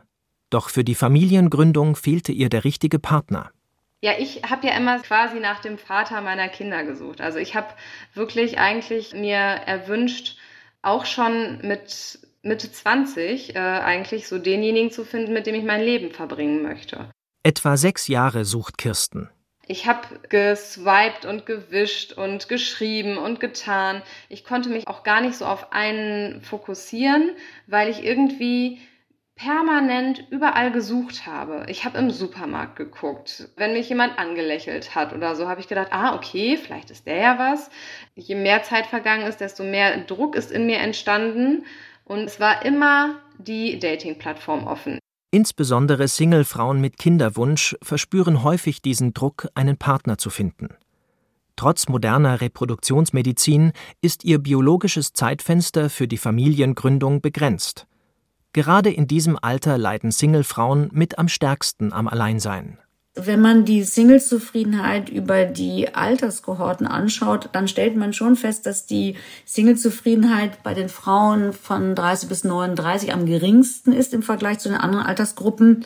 Doch 0.50 0.70
für 0.70 0.84
die 0.84 0.96
Familiengründung 0.96 1.96
fehlte 1.96 2.32
ihr 2.32 2.50
der 2.50 2.66
richtige 2.66 3.00
Partner. 3.00 3.52
Ja, 4.04 4.14
ich 4.18 4.42
habe 4.50 4.68
ja 4.68 4.76
immer 4.76 5.00
quasi 5.00 5.40
nach 5.40 5.62
dem 5.62 5.78
Vater 5.78 6.22
meiner 6.22 6.50
Kinder 6.50 6.84
gesucht. 6.84 7.22
Also 7.22 7.38
ich 7.38 7.56
habe 7.56 7.68
wirklich 8.16 8.58
eigentlich 8.58 9.14
mir 9.14 9.38
erwünscht, 9.38 10.38
auch 10.82 11.06
schon 11.06 11.60
mit 11.62 12.20
Mitte 12.42 12.72
20 12.72 13.56
äh, 13.56 13.60
eigentlich 13.60 14.28
so 14.28 14.40
denjenigen 14.40 14.90
zu 14.90 15.06
finden, 15.06 15.34
mit 15.34 15.46
dem 15.46 15.54
ich 15.54 15.64
mein 15.64 15.84
Leben 15.84 16.12
verbringen 16.12 16.64
möchte. 16.64 17.12
Etwa 17.44 17.78
sechs 17.78 18.08
Jahre 18.08 18.44
sucht 18.44 18.80
Kirsten. 18.80 19.30
Ich 19.68 19.86
habe 19.86 20.08
geswiped 20.30 21.26
und 21.26 21.46
gewischt 21.46 22.14
und 22.14 22.50
geschrieben 22.50 23.18
und 23.18 23.40
getan. 23.40 24.02
Ich 24.28 24.44
konnte 24.44 24.70
mich 24.70 24.88
auch 24.88 25.04
gar 25.04 25.22
nicht 25.22 25.36
so 25.36 25.46
auf 25.46 25.72
einen 25.72 26.42
fokussieren, 26.42 27.36
weil 27.68 27.90
ich 27.90 28.04
irgendwie 28.04 28.82
permanent 29.44 30.24
überall 30.30 30.72
gesucht 30.72 31.26
habe. 31.26 31.66
Ich 31.68 31.84
habe 31.84 31.98
im 31.98 32.12
Supermarkt 32.12 32.76
geguckt. 32.76 33.50
Wenn 33.58 33.74
mich 33.74 33.90
jemand 33.90 34.20
angelächelt 34.20 34.94
hat 34.94 35.14
oder 35.14 35.36
so, 35.36 35.48
habe 35.48 35.60
ich 35.62 35.68
gedacht, 35.68 35.88
ah, 35.92 36.16
okay, 36.16 36.58
vielleicht 36.58 36.92
ist 36.92 37.08
der 37.08 37.18
ja 37.18 37.40
was. 37.40 37.70
Je 38.16 38.36
mehr 38.36 38.62
Zeit 38.62 38.86
vergangen 38.86 39.26
ist, 39.26 39.42
desto 39.42 39.64
mehr 39.64 39.98
Druck 40.06 40.36
ist 40.36 40.52
in 40.52 40.68
mir 40.68 40.78
entstanden. 40.78 41.66
Und 42.06 42.20
es 42.26 42.40
war 42.40 42.64
immer 42.66 43.16
die 43.40 43.80
Dating-Plattform 43.80 44.68
offen. 44.68 45.00
Insbesondere 45.32 46.08
Single-Frauen 46.08 46.80
mit 46.80 46.98
Kinderwunsch 46.98 47.76
verspüren 47.82 48.44
häufig 48.44 48.82
diesen 48.82 49.14
Druck, 49.14 49.48
einen 49.56 49.78
Partner 49.78 50.18
zu 50.18 50.30
finden. 50.30 50.70
Trotz 51.56 51.88
moderner 51.88 52.42
Reproduktionsmedizin 52.42 53.72
ist 54.02 54.24
ihr 54.24 54.40
biologisches 54.40 55.14
Zeitfenster 55.14 55.90
für 55.90 56.08
die 56.08 56.18
Familiengründung 56.18 57.22
begrenzt. 57.22 57.88
Gerade 58.54 58.92
in 58.92 59.08
diesem 59.08 59.38
Alter 59.42 59.78
leiden 59.78 60.12
Single-Frauen 60.12 60.90
mit 60.92 61.18
am 61.18 61.28
stärksten 61.30 61.94
am 61.94 62.08
Alleinsein. 62.08 62.78
Wenn 63.14 63.42
man 63.42 63.66
die 63.66 63.84
Singlezufriedenheit 63.84 65.10
über 65.10 65.44
die 65.44 65.94
Alterskohorten 65.94 66.88
anschaut, 66.88 67.50
dann 67.52 67.68
stellt 67.68 67.98
man 67.98 68.14
schon 68.14 68.38
fest, 68.38 68.66
dass 68.66 68.86
die 68.86 69.16
Singlezufriedenheit 69.46 70.64
bei 70.64 70.74
den 70.74 70.88
Frauen 70.88 71.52
von 71.52 71.94
30 71.94 72.30
bis 72.30 72.46
39 72.46 73.14
am 73.14 73.26
geringsten 73.26 73.92
ist 73.92 74.14
im 74.14 74.24
Vergleich 74.24 74.60
zu 74.60 74.70
den 74.70 74.78
anderen 74.78 75.06
Altersgruppen. 75.06 75.86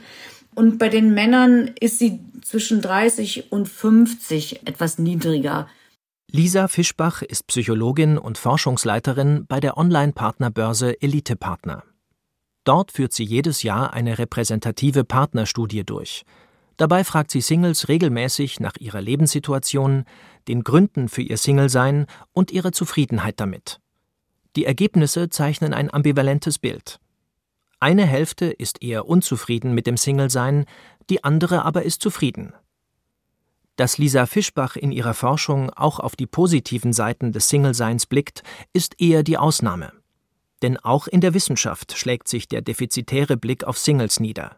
Und 0.53 0.77
bei 0.77 0.87
den 0.87 1.15
Männern 1.15 1.71
ist 1.79 1.97
sie 1.97 2.19
zwischen 2.43 2.81
30 2.81 3.51
und 3.51 3.67
50 3.67 4.67
etwas 4.67 4.99
niedriger. 4.99 5.67
Lisa 6.31 6.67
Fischbach 6.67 7.23
ist 7.23 7.47
Psychologin 7.47 8.19
und 8.19 8.37
Forschungsleiterin 8.37 9.45
bei 9.47 9.59
der 9.59 9.77
Online-Partnerbörse 9.77 11.01
Elite 11.01 11.35
Partner. 11.35 11.83
Dort 12.65 12.91
führt 12.91 13.13
sie 13.13 13.23
jedes 13.23 13.63
Jahr 13.63 13.93
eine 13.93 14.17
repräsentative 14.19 15.05
Partnerstudie 15.05 15.85
durch– 15.85 16.25
Dabei 16.77 17.05
fragt 17.05 17.31
sie 17.31 17.41
Singles 17.41 17.87
regelmäßig 17.87 18.59
nach 18.59 18.75
ihrer 18.77 19.01
Lebenssituation, 19.01 20.03
den 20.47 20.63
Gründen 20.63 21.07
für 21.07 21.21
ihr 21.21 21.37
Single-Sein 21.37 22.05
und 22.33 22.51
ihre 22.51 22.71
Zufriedenheit 22.71 23.39
damit. 23.39 23.79
Die 24.55 24.65
Ergebnisse 24.65 25.29
zeichnen 25.29 25.73
ein 25.73 25.93
ambivalentes 25.93 26.59
Bild. 26.59 26.99
Eine 27.79 28.05
Hälfte 28.05 28.45
ist 28.45 28.81
eher 28.81 29.07
unzufrieden 29.07 29.73
mit 29.73 29.87
dem 29.87 29.97
Single-Sein, 29.97 30.65
die 31.09 31.23
andere 31.23 31.63
aber 31.63 31.83
ist 31.83 32.01
zufrieden. 32.01 32.53
Dass 33.77 33.97
Lisa 33.97 34.25
Fischbach 34.25 34.75
in 34.75 34.91
ihrer 34.91 35.13
Forschung 35.13 35.69
auch 35.69 35.99
auf 35.99 36.15
die 36.15 36.27
positiven 36.27 36.93
Seiten 36.93 37.31
des 37.31 37.49
Single-Seins 37.49 38.05
blickt, 38.05 38.43
ist 38.73 38.99
eher 39.01 39.23
die 39.23 39.37
Ausnahme. 39.37 39.91
Denn 40.61 40.77
auch 40.77 41.07
in 41.07 41.21
der 41.21 41.33
Wissenschaft 41.33 41.97
schlägt 41.97 42.27
sich 42.27 42.47
der 42.47 42.61
defizitäre 42.61 43.37
Blick 43.37 43.63
auf 43.63 43.77
Singles 43.77 44.19
nieder. 44.19 44.57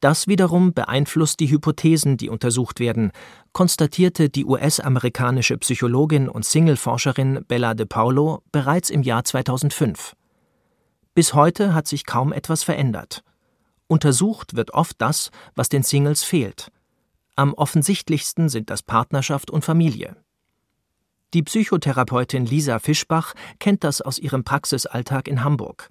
Das 0.00 0.28
wiederum 0.28 0.74
beeinflusst 0.74 1.40
die 1.40 1.50
Hypothesen, 1.50 2.16
die 2.16 2.28
untersucht 2.28 2.78
werden, 2.78 3.10
konstatierte 3.52 4.28
die 4.28 4.44
US-amerikanische 4.44 5.58
Psychologin 5.58 6.28
und 6.28 6.44
Single-Forscherin 6.44 7.44
Bella 7.48 7.74
De 7.74 7.84
Paulo 7.84 8.42
bereits 8.52 8.90
im 8.90 9.02
Jahr 9.02 9.24
2005. 9.24 10.14
Bis 11.14 11.34
heute 11.34 11.74
hat 11.74 11.88
sich 11.88 12.06
kaum 12.06 12.32
etwas 12.32 12.62
verändert. 12.62 13.24
Untersucht 13.88 14.54
wird 14.54 14.72
oft 14.72 15.00
das, 15.00 15.30
was 15.56 15.68
den 15.68 15.82
Singles 15.82 16.22
fehlt. 16.22 16.70
Am 17.34 17.54
offensichtlichsten 17.54 18.48
sind 18.48 18.70
das 18.70 18.82
Partnerschaft 18.82 19.50
und 19.50 19.64
Familie. 19.64 20.16
Die 21.34 21.42
Psychotherapeutin 21.42 22.46
Lisa 22.46 22.78
Fischbach 22.78 23.34
kennt 23.58 23.84
das 23.84 24.00
aus 24.00 24.18
ihrem 24.18 24.44
Praxisalltag 24.44 25.28
in 25.28 25.44
Hamburg. 25.44 25.90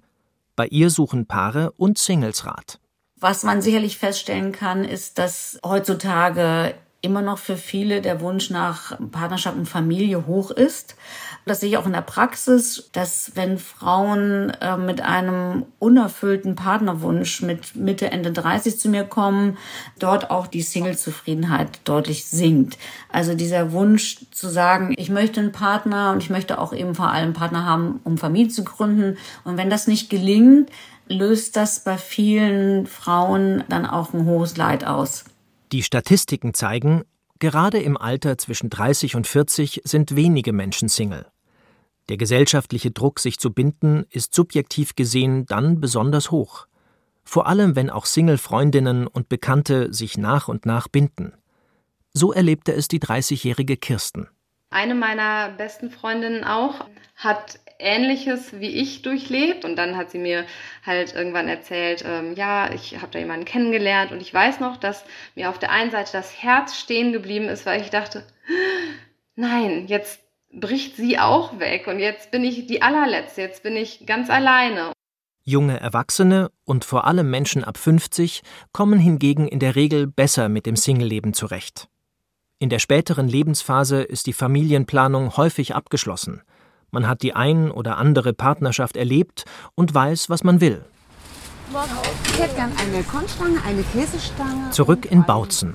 Bei 0.56 0.66
ihr 0.66 0.90
suchen 0.90 1.26
Paare 1.26 1.70
und 1.76 1.96
Singles 1.96 2.44
Rat. 2.44 2.80
Was 3.20 3.44
man 3.44 3.62
sicherlich 3.62 3.98
feststellen 3.98 4.50
kann, 4.50 4.84
ist, 4.84 5.18
dass 5.18 5.60
heutzutage 5.64 6.74
immer 7.00 7.22
noch 7.22 7.38
für 7.38 7.56
viele 7.56 8.00
der 8.00 8.20
Wunsch 8.20 8.50
nach 8.50 8.98
Partnerschaft 9.12 9.56
und 9.56 9.68
Familie 9.68 10.26
hoch 10.26 10.50
ist. 10.50 10.96
Das 11.46 11.60
sehe 11.60 11.70
ich 11.70 11.76
auch 11.76 11.86
in 11.86 11.92
der 11.92 12.02
Praxis, 12.02 12.90
dass 12.92 13.32
wenn 13.36 13.58
Frauen 13.58 14.50
äh, 14.60 14.76
mit 14.76 15.00
einem 15.00 15.64
unerfüllten 15.78 16.56
Partnerwunsch 16.56 17.40
mit 17.42 17.76
Mitte, 17.76 18.10
Ende 18.10 18.32
30 18.32 18.80
zu 18.80 18.88
mir 18.88 19.04
kommen, 19.04 19.56
dort 20.00 20.30
auch 20.30 20.48
die 20.48 20.62
Single-Zufriedenheit 20.62 21.80
deutlich 21.84 22.26
sinkt. 22.26 22.78
Also 23.08 23.34
dieser 23.34 23.70
Wunsch 23.70 24.26
zu 24.32 24.48
sagen, 24.48 24.92
ich 24.98 25.08
möchte 25.08 25.40
einen 25.40 25.52
Partner 25.52 26.10
und 26.12 26.22
ich 26.22 26.30
möchte 26.30 26.58
auch 26.58 26.72
eben 26.72 26.96
vor 26.96 27.08
allem 27.08 27.26
einen 27.26 27.32
Partner 27.32 27.64
haben, 27.64 28.00
um 28.02 28.18
Familie 28.18 28.48
zu 28.48 28.64
gründen. 28.64 29.16
Und 29.44 29.56
wenn 29.56 29.70
das 29.70 29.86
nicht 29.86 30.10
gelingt, 30.10 30.70
löst 31.08 31.56
das 31.56 31.80
bei 31.80 31.96
vielen 31.96 32.86
Frauen 32.86 33.62
dann 33.68 33.86
auch 33.86 34.12
ein 34.12 34.24
hohes 34.26 34.56
Leid 34.56 34.84
aus. 34.84 35.24
Die 35.72 35.82
Statistiken 35.82 36.54
zeigen, 36.54 37.04
gerade 37.38 37.78
im 37.78 37.96
Alter 37.96 38.38
zwischen 38.38 38.70
30 38.70 39.16
und 39.16 39.26
40 39.26 39.82
sind 39.84 40.16
wenige 40.16 40.52
Menschen 40.52 40.88
Single. 40.88 41.26
Der 42.08 42.16
gesellschaftliche 42.16 42.90
Druck, 42.90 43.20
sich 43.20 43.38
zu 43.38 43.52
binden, 43.52 44.06
ist 44.10 44.34
subjektiv 44.34 44.96
gesehen 44.96 45.44
dann 45.44 45.80
besonders 45.80 46.30
hoch. 46.30 46.66
Vor 47.22 47.46
allem, 47.46 47.76
wenn 47.76 47.90
auch 47.90 48.06
Single-Freundinnen 48.06 49.06
und 49.06 49.28
Bekannte 49.28 49.92
sich 49.92 50.16
nach 50.16 50.48
und 50.48 50.64
nach 50.64 50.88
binden. 50.88 51.34
So 52.14 52.32
erlebte 52.32 52.72
es 52.72 52.88
die 52.88 53.00
30-jährige 53.00 53.76
Kirsten. 53.76 54.28
Eine 54.70 54.94
meiner 54.94 55.50
besten 55.50 55.90
Freundinnen 55.90 56.44
auch 56.44 56.86
hat 57.16 57.60
Ähnliches 57.78 58.58
wie 58.60 58.70
ich 58.70 59.02
durchlebt. 59.02 59.64
Und 59.64 59.76
dann 59.76 59.96
hat 59.96 60.10
sie 60.10 60.18
mir 60.18 60.44
halt 60.84 61.14
irgendwann 61.14 61.48
erzählt, 61.48 62.04
ähm, 62.06 62.34
ja, 62.34 62.72
ich 62.72 62.96
habe 62.96 63.12
da 63.12 63.18
jemanden 63.18 63.44
kennengelernt. 63.44 64.12
Und 64.12 64.20
ich 64.20 64.32
weiß 64.32 64.60
noch, 64.60 64.76
dass 64.76 65.04
mir 65.34 65.48
auf 65.48 65.58
der 65.58 65.70
einen 65.70 65.90
Seite 65.90 66.12
das 66.12 66.42
Herz 66.42 66.76
stehen 66.76 67.12
geblieben 67.12 67.48
ist, 67.48 67.66
weil 67.66 67.80
ich 67.80 67.90
dachte, 67.90 68.24
nein, 69.36 69.86
jetzt 69.86 70.20
bricht 70.52 70.96
sie 70.96 71.18
auch 71.18 71.58
weg. 71.58 71.86
Und 71.86 72.00
jetzt 72.00 72.30
bin 72.30 72.44
ich 72.44 72.66
die 72.66 72.82
allerletzte, 72.82 73.42
jetzt 73.42 73.62
bin 73.62 73.76
ich 73.76 74.06
ganz 74.06 74.30
alleine. 74.30 74.92
Junge 75.44 75.80
Erwachsene 75.80 76.50
und 76.64 76.84
vor 76.84 77.06
allem 77.06 77.30
Menschen 77.30 77.64
ab 77.64 77.78
50 77.78 78.42
kommen 78.72 78.98
hingegen 78.98 79.48
in 79.48 79.60
der 79.60 79.76
Regel 79.76 80.06
besser 80.06 80.50
mit 80.50 80.66
dem 80.66 80.76
Singleleben 80.76 81.32
zurecht. 81.32 81.88
In 82.58 82.68
der 82.68 82.80
späteren 82.80 83.28
Lebensphase 83.28 84.02
ist 84.02 84.26
die 84.26 84.32
Familienplanung 84.32 85.36
häufig 85.36 85.74
abgeschlossen. 85.74 86.42
Man 86.90 87.06
hat 87.06 87.22
die 87.22 87.34
ein 87.34 87.70
oder 87.70 87.98
andere 87.98 88.32
Partnerschaft 88.32 88.96
erlebt 88.96 89.44
und 89.74 89.92
weiß, 89.92 90.30
was 90.30 90.42
man 90.42 90.60
will. 90.60 90.84
Ich 92.24 92.38
hätte 92.38 92.54
gern 92.54 92.72
eine 92.78 93.02
Kornstange, 93.02 93.58
eine 93.66 93.82
Käsestange. 93.82 94.70
Zurück 94.70 95.04
in 95.10 95.24
Bautzen. 95.24 95.74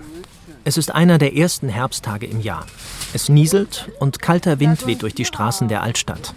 Es 0.63 0.77
ist 0.77 0.93
einer 0.93 1.19
der 1.19 1.35
ersten 1.35 1.69
Herbsttage 1.69 2.25
im 2.25 2.39
Jahr. 2.41 2.65
Es 3.13 3.29
nieselt 3.29 3.91
und 3.99 4.19
kalter 4.19 4.59
Wind 4.59 4.87
weht 4.87 5.03
durch 5.03 5.13
die 5.13 5.25
Straßen 5.25 5.67
der 5.67 5.83
Altstadt. 5.83 6.33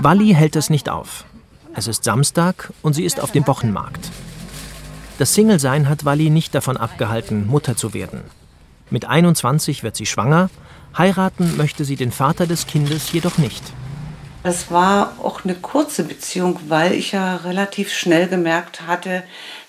Walli 0.00 0.34
hält 0.34 0.56
es 0.56 0.68
nicht 0.68 0.90
auf. 0.90 1.24
Es 1.72 1.86
ist 1.86 2.04
Samstag 2.04 2.72
und 2.82 2.92
sie 2.92 3.04
ist 3.04 3.20
auf 3.20 3.32
dem 3.32 3.46
Wochenmarkt. 3.46 4.10
Das 5.18 5.32
Single-Sein 5.32 5.88
hat 5.88 6.04
Walli 6.04 6.28
nicht 6.28 6.54
davon 6.54 6.76
abgehalten, 6.76 7.46
Mutter 7.46 7.76
zu 7.76 7.94
werden. 7.94 8.20
Mit 8.90 9.06
21 9.06 9.82
wird 9.82 9.96
sie 9.96 10.06
schwanger, 10.06 10.50
heiraten 10.98 11.56
möchte 11.56 11.84
sie 11.84 11.96
den 11.96 12.12
Vater 12.12 12.46
des 12.46 12.66
Kindes 12.66 13.12
jedoch 13.12 13.38
nicht. 13.38 13.62
Es 14.46 14.70
war 14.70 15.16
auch 15.22 15.42
eine 15.44 15.54
kurze 15.54 16.04
Beziehung, 16.04 16.60
weil 16.68 16.92
ich 16.92 17.12
ja 17.12 17.36
relativ 17.36 17.90
schnell 17.90 18.28
gemerkt 18.28 18.82
hatte, 18.82 19.22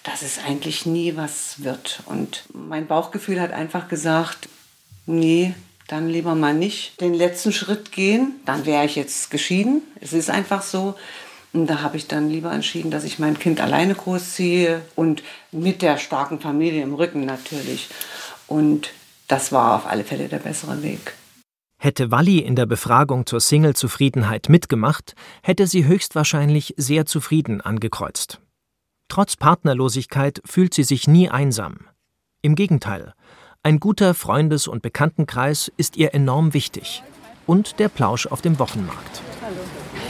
dass 0.04 0.22
es 0.22 0.38
eigentlich 0.38 0.86
nie 0.86 1.16
was 1.16 1.64
wird. 1.64 2.02
Und 2.08 2.44
mein 2.54 2.86
Bauchgefühl 2.86 3.40
hat 3.40 3.54
einfach 3.54 3.88
gesagt, 3.88 4.50
nee, 5.06 5.54
dann 5.88 6.10
lieber 6.10 6.36
mal 6.36 6.54
nicht 6.54 7.00
den 7.00 7.14
letzten 7.14 7.54
Schritt 7.54 7.94
gehen. 7.94 8.34
Dann 8.44 8.66
wäre 8.66 8.84
ich 8.84 8.98
jetzt 8.98 9.32
geschieden. 9.32 9.82
Es 10.02 10.12
ist 10.12 10.30
einfach 10.30 10.62
so. 10.62 10.96
Und 11.54 11.68
da 11.68 11.82
habe 11.82 11.96
ich 11.96 12.10
dann 12.10 12.30
lieber 12.30 12.52
entschieden, 12.52 12.92
dass 12.92 13.06
ich 13.06 13.18
mein 13.18 13.40
Kind 13.40 13.62
alleine 13.62 13.96
großziehe 13.96 14.82
und 14.98 15.24
mit 15.54 15.84
der 15.84 15.98
starken 15.98 16.42
Familie 16.42 16.84
im 16.84 16.96
Rücken 16.96 17.26
natürlich. 17.26 17.88
Und 18.48 18.90
das 19.30 19.54
war 19.54 19.78
auf 19.78 19.88
alle 19.88 20.04
Fälle 20.04 20.28
der 20.28 20.40
bessere 20.40 20.84
Weg. 20.84 21.14
Hätte 21.86 22.10
Walli 22.10 22.40
in 22.40 22.56
der 22.56 22.66
Befragung 22.66 23.28
zur 23.28 23.40
Single-Zufriedenheit 23.40 24.50
mitgemacht, 24.50 25.14
hätte 25.44 25.68
sie 25.68 25.86
höchstwahrscheinlich 25.86 26.74
sehr 26.78 27.06
zufrieden 27.06 27.62
angekreuzt. 27.62 28.42
Trotz 29.08 29.36
Partnerlosigkeit 29.36 30.42
fühlt 30.46 30.74
sie 30.74 30.82
sich 30.82 31.08
nie 31.08 31.30
einsam. 31.30 31.82
Im 32.42 32.56
Gegenteil, 32.56 33.14
ein 33.62 33.80
guter 33.80 34.16
Freundes- 34.16 34.68
und 34.68 34.82
Bekanntenkreis 34.82 35.72
ist 35.78 35.96
ihr 35.96 36.16
enorm 36.16 36.56
wichtig. 36.56 37.04
Und 37.46 37.78
der 37.78 37.90
Plausch 37.90 38.26
auf 38.26 38.42
dem 38.42 38.58
Wochenmarkt. 38.58 39.22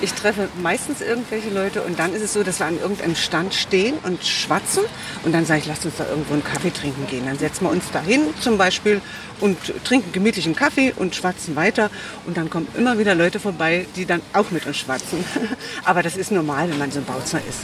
Ich 0.06 0.14
treffe 0.14 0.50
meistens 0.62 1.02
irgendwelche 1.02 1.50
Leute 1.50 1.82
und 1.82 1.98
dann 1.98 2.14
ist 2.14 2.22
es 2.22 2.32
so, 2.32 2.44
dass 2.44 2.60
wir 2.60 2.68
an 2.68 2.80
irgendeinem 2.80 3.16
Stand 3.16 3.56
stehen 3.56 3.96
und 4.04 4.24
schwatzen 4.24 4.84
und 5.24 5.34
dann 5.34 5.48
sage 5.48 5.62
ich, 5.62 5.66
lasst 5.66 5.84
uns 5.84 5.96
da 5.98 6.08
irgendwo 6.08 6.34
einen 6.34 6.44
Kaffee 6.44 6.70
trinken 6.70 7.08
gehen. 7.08 7.26
Dann 7.26 7.40
setzen 7.40 7.66
wir 7.66 7.72
uns 7.72 7.86
da 7.92 8.02
hin 8.02 8.22
zum 8.40 8.60
Beispiel 8.60 9.02
und 9.42 9.58
trinken 9.84 10.12
gemütlich 10.12 10.46
einen 10.46 10.56
Kaffee 10.56 10.94
und 10.96 11.16
schwatzen 11.16 11.56
weiter 11.56 11.90
und 12.28 12.38
dann 12.38 12.52
kommen 12.52 12.68
immer 12.78 13.00
wieder 13.00 13.16
Leute 13.16 13.40
vorbei, 13.40 13.88
die 13.96 14.06
dann 14.06 14.22
auch 14.34 14.52
mit 14.52 14.68
uns 14.68 14.78
schwatzen. 14.78 15.26
Aber 15.86 16.04
das 16.04 16.18
ist 16.18 16.32
normal, 16.32 16.70
wenn 16.70 16.78
man 16.78 16.92
so 16.92 17.00
ein 17.00 17.06
Bautzner 17.06 17.40
ist. 17.50 17.62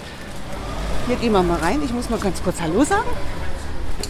Hier 1.05 1.17
gehen 1.17 1.33
wir 1.33 1.43
mal 1.43 1.59
rein. 1.59 1.79
Ich 1.85 1.93
muss 1.93 2.09
mal 2.09 2.19
ganz 2.19 2.41
kurz 2.41 2.59
Hallo 2.59 2.83
sagen. 2.83 3.09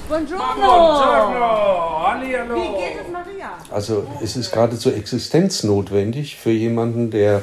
Buongiorno. 0.08 0.46
Buongiorno. 0.56 2.08
Hallihallo. 2.08 2.56
Wie 2.56 2.82
geht 2.82 3.02
es, 3.06 3.12
Maria? 3.12 3.52
Also 3.70 4.08
es 4.24 4.38
ist 4.38 4.54
geradezu 4.54 4.90
existenznotwendig 4.90 6.38
für 6.38 6.52
jemanden, 6.52 7.12
der 7.12 7.42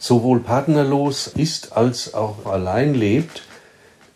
sowohl 0.00 0.40
partnerlos 0.40 1.28
ist 1.28 1.76
als 1.76 2.14
auch 2.14 2.46
allein 2.46 2.94
lebt, 2.94 3.42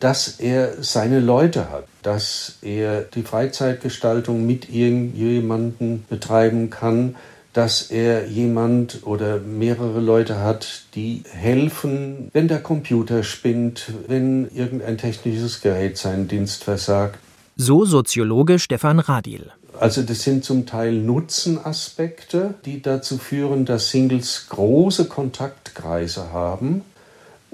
dass 0.01 0.41
er 0.41 0.83
seine 0.83 1.21
Leute 1.21 1.71
hat, 1.71 1.85
dass 2.03 2.59
er 2.63 3.03
die 3.03 3.23
Freizeitgestaltung 3.23 4.45
mit 4.45 4.69
irgendjemandem 4.69 6.05
betreiben 6.09 6.71
kann, 6.71 7.15
dass 7.53 7.91
er 7.91 8.27
jemand 8.27 9.01
oder 9.05 9.39
mehrere 9.39 10.01
Leute 10.01 10.41
hat, 10.41 10.83
die 10.97 11.23
helfen, 11.31 12.29
wenn 12.33 12.49
der 12.49 12.61
Computer 12.61 13.23
spinnt, 13.23 13.93
wenn 14.09 14.51
irgendein 14.53 14.99
technisches 14.99 15.61
Gerät 15.61 15.97
seinen 15.97 16.27
Dienst 16.27 16.65
versagt. 16.65 17.19
So 17.57 17.85
Soziologe 17.85 18.59
Stefan 18.59 18.99
Radil. 18.99 19.53
Also 19.79 20.03
das 20.03 20.23
sind 20.23 20.45
zum 20.45 20.67
Teil 20.67 20.93
Nutzenaspekte, 20.93 22.55
die 22.65 22.81
dazu 22.81 23.19
führen, 23.19 23.65
dass 23.65 23.91
Singles 23.91 24.47
große 24.49 25.07
Kontaktkreise 25.07 26.33
haben 26.33 26.83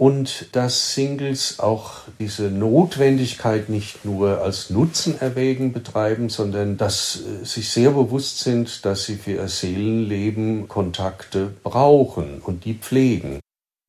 und 0.01 0.49
dass 0.53 0.95
Singles 0.95 1.61
auch 1.61 2.03
diese 2.19 2.45
Notwendigkeit 2.45 3.69
nicht 3.69 4.05
nur 4.07 4.41
als 4.41 4.71
Nutzen 4.71 5.21
erwägen 5.21 5.73
betreiben, 5.75 6.31
sondern 6.31 6.79
dass 6.79 7.21
äh, 7.21 7.45
sich 7.45 7.69
sehr 7.69 7.91
bewusst 7.91 8.41
sind, 8.41 8.87
dass 8.87 9.05
sie 9.05 9.17
für 9.17 9.33
ihr 9.33 9.49
Seelenleben 9.49 10.69
Kontakte 10.69 11.53
brauchen 11.63 12.41
und 12.41 12.65
die 12.65 12.75
pflegen. 12.75 13.41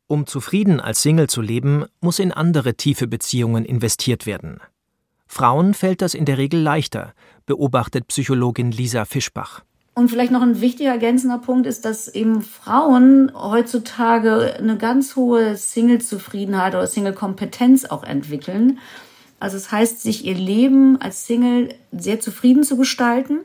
Um 0.09 0.27
zufrieden 0.27 0.81
als 0.81 1.01
Single 1.01 1.29
zu 1.29 1.39
leben, 1.39 1.85
muss 2.01 2.19
in 2.19 2.33
andere 2.33 2.75
tiefe 2.75 3.07
Beziehungen 3.07 3.63
investiert 3.63 4.25
werden. 4.25 4.59
Frauen 5.31 5.73
fällt 5.73 6.01
das 6.01 6.13
in 6.13 6.25
der 6.25 6.38
Regel 6.38 6.59
leichter, 6.59 7.13
beobachtet 7.45 8.05
Psychologin 8.07 8.69
Lisa 8.69 9.05
Fischbach. 9.05 9.61
Und 9.93 10.09
vielleicht 10.09 10.33
noch 10.33 10.41
ein 10.41 10.59
wichtiger 10.59 10.91
ergänzender 10.91 11.38
Punkt 11.38 11.67
ist, 11.67 11.85
dass 11.85 12.09
eben 12.09 12.41
Frauen 12.41 13.31
heutzutage 13.33 14.55
eine 14.57 14.77
ganz 14.77 15.15
hohe 15.15 15.55
Single-Zufriedenheit 15.55 16.75
oder 16.75 16.85
Single-Kompetenz 16.85 17.85
auch 17.85 18.03
entwickeln. 18.03 18.79
Also 19.39 19.55
es 19.55 19.63
das 19.63 19.71
heißt, 19.71 20.01
sich 20.01 20.25
ihr 20.25 20.35
Leben 20.35 21.00
als 21.01 21.25
Single 21.25 21.75
sehr 21.93 22.19
zufrieden 22.19 22.63
zu 22.63 22.75
gestalten. 22.75 23.39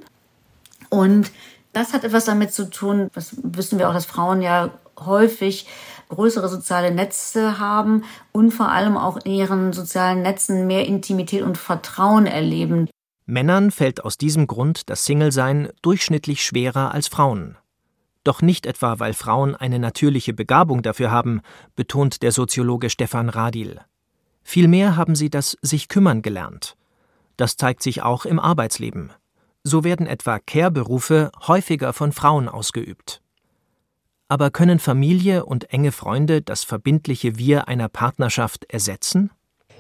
Und 0.91 1.31
das 1.73 1.93
hat 1.93 2.03
etwas 2.03 2.25
damit 2.25 2.53
zu 2.53 2.69
tun, 2.69 3.11
das 3.15 3.37
wissen 3.45 3.79
wir 3.79 3.89
auch, 3.89 3.95
dass 3.95 4.07
Frauen 4.07 4.43
ja 4.43 4.71
häufig 4.99 5.69
größere 6.09 6.49
soziale 6.49 6.95
Netze 6.95 7.59
haben 7.59 8.05
und 8.33 8.53
vor 8.53 8.71
allem 8.71 8.97
auch 8.97 9.17
in 9.19 9.33
ihren 9.33 9.73
sozialen 9.73 10.23
Netzen 10.23 10.67
mehr 10.67 10.87
Intimität 10.87 11.43
und 11.43 11.59
Vertrauen 11.59 12.27
erleben. 12.27 12.89
Männern 13.27 13.71
fällt 13.71 14.05
aus 14.05 14.19
diesem 14.19 14.47
Grund 14.47 14.89
das 14.89 15.05
Single-Sein 15.05 15.71
durchschnittlich 15.83 16.45
schwerer 16.45 16.95
als 16.95 17.09
Frauen. 17.09 17.57
Doch 18.23 18.43
nicht 18.43 18.67
etwa, 18.67 18.99
weil 18.99 19.15
Frauen 19.15 19.55
eine 19.55 19.79
natürliche 19.79 20.33
Begabung 20.33 20.83
dafür 20.83 21.11
haben, 21.11 21.43
betont 21.75 22.23
der 22.23 22.33
Soziologe 22.33 22.91
Stefan 22.91 23.29
Radil. 23.29 23.81
Vielmehr 24.43 24.97
haben 24.97 25.17
sie 25.17 25.31
das 25.31 25.57
sich 25.61 25.89
kümmern 25.89 26.23
gelernt. 26.23 26.77
Das 27.37 27.57
zeigt 27.57 27.83
sich 27.83 28.03
auch 28.03 28.25
im 28.25 28.39
Arbeitsleben. 28.39 29.13
So 29.65 29.83
werden 29.83 30.07
etwa 30.07 30.39
Care-Berufe 30.39 31.33
häufiger 31.49 31.93
von 31.93 32.13
Frauen 32.13 32.49
ausgeübt. 32.49 33.21
Aber 34.29 34.51
können 34.51 34.79
Familie 34.79 35.45
und 35.45 35.73
enge 35.73 35.93
Freunde 35.93 36.43
das 36.43 36.65
verbindliche 36.65 37.39
Wir 37.39 37.69
einer 37.69 37.89
Partnerschaft 37.89 38.65
ersetzen? 38.69 39.31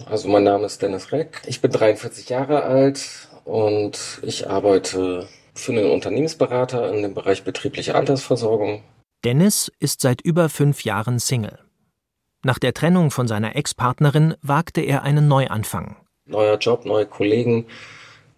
Also 0.09 0.29
mein 0.29 0.45
Name 0.45 0.67
ist 0.67 0.83
Dennis 0.83 1.11
Reck. 1.11 1.43
Ich 1.47 1.61
bin 1.61 1.73
43 1.73 2.29
Jahre 2.29 2.63
alt 2.63 3.29
und 3.45 4.21
ich 4.23 4.49
arbeite 4.49 5.29
für 5.55 5.73
einen 5.73 5.91
Unternehmensberater 5.91 6.93
in 6.95 7.03
dem 7.03 7.15
Bereich 7.15 7.43
betriebliche 7.43 7.95
Altersversorgung. 7.95 8.83
Dennis 9.25 9.73
ist 9.81 10.01
seit 10.01 10.21
über 10.21 10.49
fünf 10.49 10.85
Jahren 10.85 11.19
Single. 11.19 11.59
Nach 12.45 12.59
der 12.61 12.75
Trennung 12.75 13.11
von 13.11 13.27
seiner 13.27 13.57
Ex-Partnerin 13.57 14.35
wagte 14.43 14.83
er 14.83 15.03
einen 15.03 15.27
Neuanfang. 15.27 15.97
Neuer 16.27 16.59
Job, 16.59 16.85
neue 16.85 17.07
Kollegen, 17.07 17.67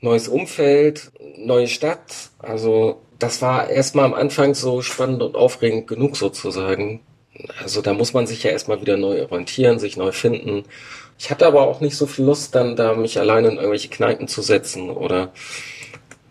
neues 0.01 0.29
Umfeld, 0.29 1.11
neue 1.37 1.67
Stadt. 1.67 2.31
Also 2.39 3.03
das 3.19 3.43
war 3.43 3.69
erstmal 3.69 4.05
am 4.05 4.15
Anfang 4.15 4.55
so 4.55 4.83
spannend 4.83 5.23
und 5.23 5.35
aufregend 5.35 5.87
genug 5.87 6.17
sozusagen. 6.17 7.01
Also 7.61 7.83
da 7.83 7.93
muss 7.93 8.15
man 8.15 8.27
sich 8.27 8.43
ja 8.43 8.51
erstmal 8.51 8.81
wieder 8.81 8.97
neu 8.97 9.23
orientieren, 9.23 9.79
sich 9.79 9.97
neu 9.97 10.13
finden. 10.13 10.65
Ich 11.19 11.31
hatte 11.31 11.47
aber 11.47 11.63
auch 11.63 11.81
nicht 11.81 11.97
so 11.97 12.07
viel 12.07 12.25
Lust, 12.25 12.55
dann 12.55 12.77
da 12.77 12.95
mich 12.95 13.19
alleine 13.19 13.49
in 13.49 13.57
irgendwelche 13.57 13.89
Kneipen 13.89 14.29
zu 14.29 14.43
setzen 14.43 14.91
oder 14.91 15.33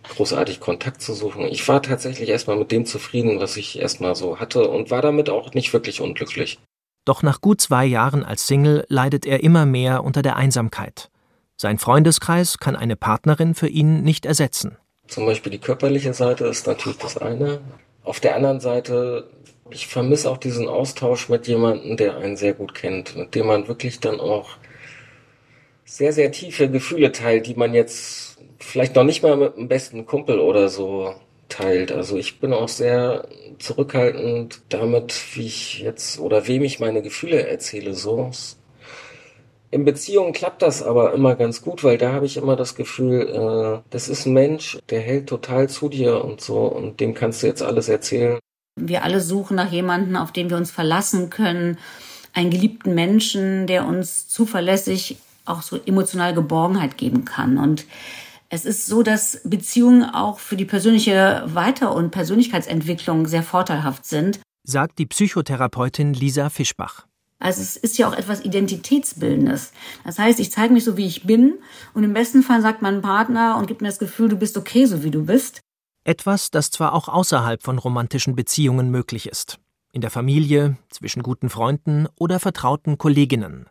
großartig 0.08 0.60
Kontakt 0.60 1.02
zu 1.02 1.14
suchen. 1.14 1.46
Ich 1.46 1.66
war 1.68 1.82
tatsächlich 1.82 2.28
erstmal 2.28 2.56
mit 2.56 2.72
dem 2.72 2.86
zufrieden, 2.86 3.40
was 3.40 3.56
ich 3.56 3.78
erstmal 3.78 4.14
so 4.14 4.40
hatte 4.40 4.68
und 4.68 4.90
war 4.90 5.02
damit 5.02 5.28
auch 5.30 5.52
nicht 5.54 5.72
wirklich 5.72 6.00
unglücklich. 6.00 6.58
Doch 7.04 7.22
nach 7.22 7.40
gut 7.40 7.60
zwei 7.60 7.84
Jahren 7.86 8.24
als 8.24 8.46
Single 8.46 8.84
leidet 8.88 9.26
er 9.26 9.42
immer 9.42 9.66
mehr 9.66 10.04
unter 10.04 10.22
der 10.22 10.36
Einsamkeit. 10.36 11.10
Sein 11.56 11.78
Freundeskreis 11.78 12.58
kann 12.58 12.76
eine 12.76 12.96
Partnerin 12.96 13.54
für 13.54 13.68
ihn 13.68 14.02
nicht 14.02 14.26
ersetzen. 14.26 14.76
Zum 15.08 15.26
Beispiel 15.26 15.50
die 15.50 15.58
körperliche 15.58 16.12
Seite 16.12 16.46
ist 16.46 16.66
natürlich 16.66 16.98
das 16.98 17.16
eine. 17.16 17.60
Auf 18.04 18.20
der 18.20 18.36
anderen 18.36 18.60
Seite, 18.60 19.28
ich 19.70 19.88
vermisse 19.88 20.30
auch 20.30 20.36
diesen 20.36 20.68
Austausch 20.68 21.28
mit 21.28 21.48
jemandem, 21.48 21.96
der 21.96 22.18
einen 22.18 22.36
sehr 22.36 22.52
gut 22.52 22.74
kennt, 22.74 23.16
mit 23.16 23.34
dem 23.34 23.46
man 23.46 23.68
wirklich 23.68 24.00
dann 24.00 24.20
auch 24.20 24.50
sehr, 25.84 26.12
sehr 26.12 26.30
tiefe 26.30 26.70
Gefühle 26.70 27.10
teilt, 27.12 27.46
die 27.46 27.54
man 27.54 27.72
jetzt 27.72 28.36
vielleicht 28.58 28.94
noch 28.94 29.04
nicht 29.04 29.22
mal 29.22 29.36
mit 29.36 29.56
dem 29.56 29.68
besten 29.68 30.04
Kumpel 30.04 30.38
oder 30.38 30.68
so 30.68 31.14
teilt. 31.48 31.90
Also 31.90 32.18
ich 32.18 32.38
bin 32.40 32.52
auch 32.52 32.68
sehr 32.68 33.26
zurückhaltend 33.58 34.60
damit, 34.68 35.14
wie 35.34 35.46
ich 35.46 35.80
jetzt 35.80 36.20
oder 36.20 36.46
wem 36.46 36.62
ich 36.62 36.80
meine 36.80 37.00
Gefühle 37.00 37.46
erzähle. 37.46 37.94
So 37.94 38.30
in 39.70 39.84
Beziehungen 39.84 40.32
klappt 40.32 40.62
das 40.62 40.82
aber 40.82 41.12
immer 41.12 41.34
ganz 41.34 41.62
gut, 41.62 41.84
weil 41.84 41.98
da 41.98 42.12
habe 42.12 42.26
ich 42.26 42.36
immer 42.36 42.56
das 42.56 42.74
Gefühl, 42.74 43.28
äh, 43.28 43.88
das 43.90 44.08
ist 44.08 44.26
ein 44.26 44.32
Mensch, 44.32 44.78
der 44.90 45.00
hält 45.00 45.28
total 45.28 45.68
zu 45.68 45.88
dir 45.88 46.24
und 46.24 46.40
so 46.40 46.60
und 46.60 47.00
dem 47.00 47.14
kannst 47.14 47.42
du 47.42 47.46
jetzt 47.46 47.62
alles 47.62 47.88
erzählen. 47.88 48.38
Wir 48.80 49.02
alle 49.04 49.20
suchen 49.20 49.56
nach 49.56 49.70
jemandem, 49.70 50.16
auf 50.16 50.32
den 50.32 50.50
wir 50.50 50.56
uns 50.56 50.70
verlassen 50.70 51.30
können, 51.30 51.78
einen 52.32 52.50
geliebten 52.50 52.94
Menschen, 52.94 53.66
der 53.66 53.86
uns 53.86 54.28
zuverlässig 54.28 55.18
auch 55.44 55.62
so 55.62 55.78
emotional 55.84 56.34
Geborgenheit 56.34 56.96
geben 56.96 57.24
kann. 57.24 57.58
Und 57.58 57.86
es 58.50 58.64
ist 58.64 58.86
so, 58.86 59.02
dass 59.02 59.40
Beziehungen 59.44 60.04
auch 60.04 60.38
für 60.38 60.56
die 60.56 60.64
persönliche 60.64 61.42
Weiter- 61.46 61.94
und 61.94 62.10
Persönlichkeitsentwicklung 62.10 63.26
sehr 63.26 63.42
vorteilhaft 63.42 64.06
sind, 64.06 64.40
sagt 64.64 64.98
die 64.98 65.06
Psychotherapeutin 65.06 66.14
Lisa 66.14 66.50
Fischbach. 66.50 67.07
Also 67.38 67.62
es 67.62 67.76
ist 67.76 67.98
ja 67.98 68.08
auch 68.08 68.14
etwas 68.14 68.44
Identitätsbildendes. 68.44 69.72
Das 70.04 70.18
heißt, 70.18 70.40
ich 70.40 70.50
zeige 70.50 70.74
mich 70.74 70.84
so, 70.84 70.96
wie 70.96 71.06
ich 71.06 71.24
bin 71.24 71.54
und 71.94 72.02
im 72.02 72.12
besten 72.12 72.42
Fall 72.42 72.62
sagt 72.62 72.82
mein 72.82 73.00
Partner 73.00 73.56
und 73.56 73.66
gibt 73.66 73.80
mir 73.80 73.88
das 73.88 74.00
Gefühl, 74.00 74.28
du 74.28 74.36
bist 74.36 74.56
okay, 74.56 74.86
so 74.86 75.04
wie 75.04 75.10
du 75.10 75.24
bist. 75.26 75.60
Etwas, 76.04 76.50
das 76.50 76.70
zwar 76.70 76.94
auch 76.94 77.08
außerhalb 77.08 77.62
von 77.62 77.78
romantischen 77.78 78.34
Beziehungen 78.34 78.90
möglich 78.90 79.28
ist. 79.28 79.58
In 79.92 80.00
der 80.00 80.10
Familie, 80.10 80.76
zwischen 80.90 81.22
guten 81.22 81.48
Freunden 81.48 82.08
oder 82.16 82.40
vertrauten 82.40 82.98
Kolleginnen. 82.98 83.66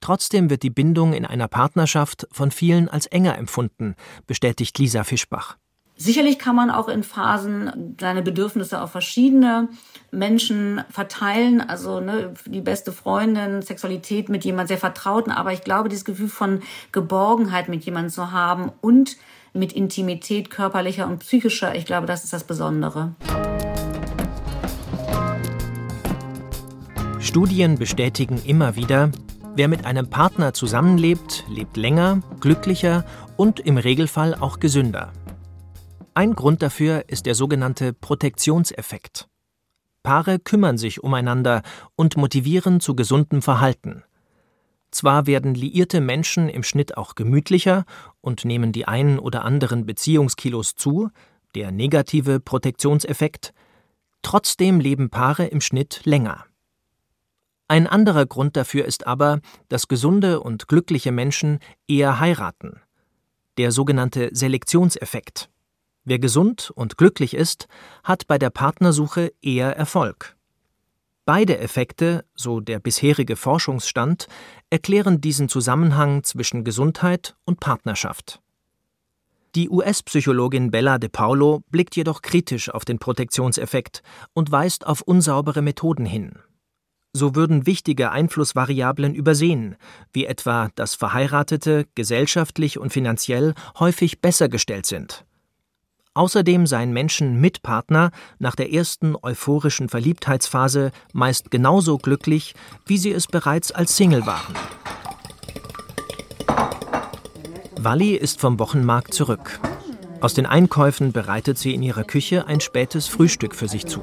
Trotzdem 0.00 0.48
wird 0.48 0.62
die 0.62 0.70
Bindung 0.70 1.12
in 1.12 1.26
einer 1.26 1.48
Partnerschaft 1.48 2.26
von 2.32 2.50
vielen 2.50 2.88
als 2.88 3.06
enger 3.06 3.36
empfunden, 3.36 3.94
bestätigt 4.26 4.78
Lisa 4.78 5.04
Fischbach. 5.04 5.58
Sicherlich 6.02 6.38
kann 6.38 6.56
man 6.56 6.70
auch 6.70 6.88
in 6.88 7.02
Phasen 7.02 7.94
seine 8.00 8.22
Bedürfnisse 8.22 8.80
auf 8.80 8.90
verschiedene 8.90 9.68
Menschen 10.10 10.82
verteilen, 10.88 11.60
also 11.60 12.00
ne, 12.00 12.32
die 12.46 12.62
beste 12.62 12.90
Freundin, 12.90 13.60
Sexualität 13.60 14.30
mit 14.30 14.46
jemand 14.46 14.68
sehr 14.68 14.78
Vertrauten, 14.78 15.30
aber 15.30 15.52
ich 15.52 15.60
glaube, 15.60 15.90
dieses 15.90 16.06
Gefühl 16.06 16.28
von 16.30 16.62
Geborgenheit 16.90 17.68
mit 17.68 17.84
jemandem 17.84 18.10
zu 18.10 18.32
haben 18.32 18.72
und 18.80 19.18
mit 19.52 19.74
Intimität 19.74 20.48
körperlicher 20.48 21.06
und 21.06 21.18
psychischer, 21.18 21.74
ich 21.74 21.84
glaube, 21.84 22.06
das 22.06 22.24
ist 22.24 22.32
das 22.32 22.44
Besondere. 22.44 23.14
Studien 27.18 27.76
bestätigen 27.78 28.40
immer 28.46 28.74
wieder, 28.74 29.10
wer 29.54 29.68
mit 29.68 29.84
einem 29.84 30.08
Partner 30.08 30.54
zusammenlebt, 30.54 31.44
lebt 31.50 31.76
länger, 31.76 32.22
glücklicher 32.40 33.04
und 33.36 33.60
im 33.60 33.76
Regelfall 33.76 34.34
auch 34.34 34.60
gesünder. 34.60 35.12
Ein 36.14 36.34
Grund 36.34 36.60
dafür 36.60 37.04
ist 37.08 37.26
der 37.26 37.36
sogenannte 37.36 37.92
Protektionseffekt. 37.92 39.28
Paare 40.02 40.38
kümmern 40.38 40.76
sich 40.76 41.04
umeinander 41.04 41.62
und 41.94 42.16
motivieren 42.16 42.80
zu 42.80 42.96
gesundem 42.96 43.42
Verhalten. 43.42 44.02
Zwar 44.90 45.26
werden 45.26 45.54
liierte 45.54 46.00
Menschen 46.00 46.48
im 46.48 46.64
Schnitt 46.64 46.96
auch 46.96 47.14
gemütlicher 47.14 47.84
und 48.20 48.44
nehmen 48.44 48.72
die 48.72 48.88
einen 48.88 49.20
oder 49.20 49.44
anderen 49.44 49.86
Beziehungskilos 49.86 50.74
zu, 50.74 51.10
der 51.54 51.70
negative 51.70 52.40
Protektionseffekt, 52.40 53.52
trotzdem 54.22 54.80
leben 54.80 55.10
Paare 55.10 55.46
im 55.46 55.60
Schnitt 55.60 56.00
länger. 56.04 56.44
Ein 57.68 57.86
anderer 57.86 58.26
Grund 58.26 58.56
dafür 58.56 58.84
ist 58.84 59.06
aber, 59.06 59.40
dass 59.68 59.86
gesunde 59.86 60.40
und 60.40 60.66
glückliche 60.66 61.12
Menschen 61.12 61.60
eher 61.86 62.18
heiraten. 62.18 62.80
Der 63.58 63.70
sogenannte 63.70 64.30
Selektionseffekt. 64.32 65.50
Wer 66.10 66.18
gesund 66.18 66.72
und 66.74 66.98
glücklich 66.98 67.34
ist, 67.34 67.68
hat 68.02 68.26
bei 68.26 68.36
der 68.36 68.50
Partnersuche 68.50 69.32
eher 69.40 69.76
Erfolg. 69.76 70.34
Beide 71.24 71.58
Effekte, 71.58 72.24
so 72.34 72.58
der 72.58 72.80
bisherige 72.80 73.36
Forschungsstand, 73.36 74.26
erklären 74.70 75.20
diesen 75.20 75.48
Zusammenhang 75.48 76.24
zwischen 76.24 76.64
Gesundheit 76.64 77.36
und 77.44 77.60
Partnerschaft. 77.60 78.40
Die 79.54 79.70
US-Psychologin 79.70 80.72
Bella 80.72 80.98
De 80.98 81.08
Paulo 81.08 81.62
blickt 81.70 81.94
jedoch 81.94 82.22
kritisch 82.22 82.70
auf 82.70 82.84
den 82.84 82.98
Protektionseffekt 82.98 84.02
und 84.32 84.50
weist 84.50 84.88
auf 84.88 85.02
unsaubere 85.02 85.62
Methoden 85.62 86.06
hin. 86.06 86.40
So 87.12 87.36
würden 87.36 87.66
wichtige 87.66 88.10
Einflussvariablen 88.10 89.14
übersehen, 89.14 89.76
wie 90.12 90.26
etwa, 90.26 90.70
dass 90.74 90.96
Verheiratete 90.96 91.86
gesellschaftlich 91.94 92.80
und 92.80 92.92
finanziell 92.92 93.54
häufig 93.78 94.20
besser 94.20 94.48
gestellt 94.48 94.86
sind. 94.86 95.24
Außerdem 96.14 96.66
seien 96.66 96.92
Menschen 96.92 97.40
mit 97.40 97.62
Partner 97.62 98.10
nach 98.40 98.56
der 98.56 98.72
ersten 98.72 99.14
euphorischen 99.22 99.88
Verliebtheitsphase 99.88 100.90
meist 101.12 101.52
genauso 101.52 101.98
glücklich, 101.98 102.56
wie 102.84 102.98
sie 102.98 103.12
es 103.12 103.28
bereits 103.28 103.70
als 103.70 103.96
Single 103.96 104.26
waren. 104.26 104.54
Walli 107.78 108.16
ist 108.16 108.40
vom 108.40 108.58
Wochenmarkt 108.58 109.14
zurück. 109.14 109.60
Aus 110.20 110.34
den 110.34 110.46
Einkäufen 110.46 111.12
bereitet 111.12 111.58
sie 111.58 111.74
in 111.74 111.82
ihrer 111.82 112.02
Küche 112.02 112.44
ein 112.48 112.60
spätes 112.60 113.06
Frühstück 113.06 113.54
für 113.54 113.68
sich 113.68 113.86
zu. 113.86 114.02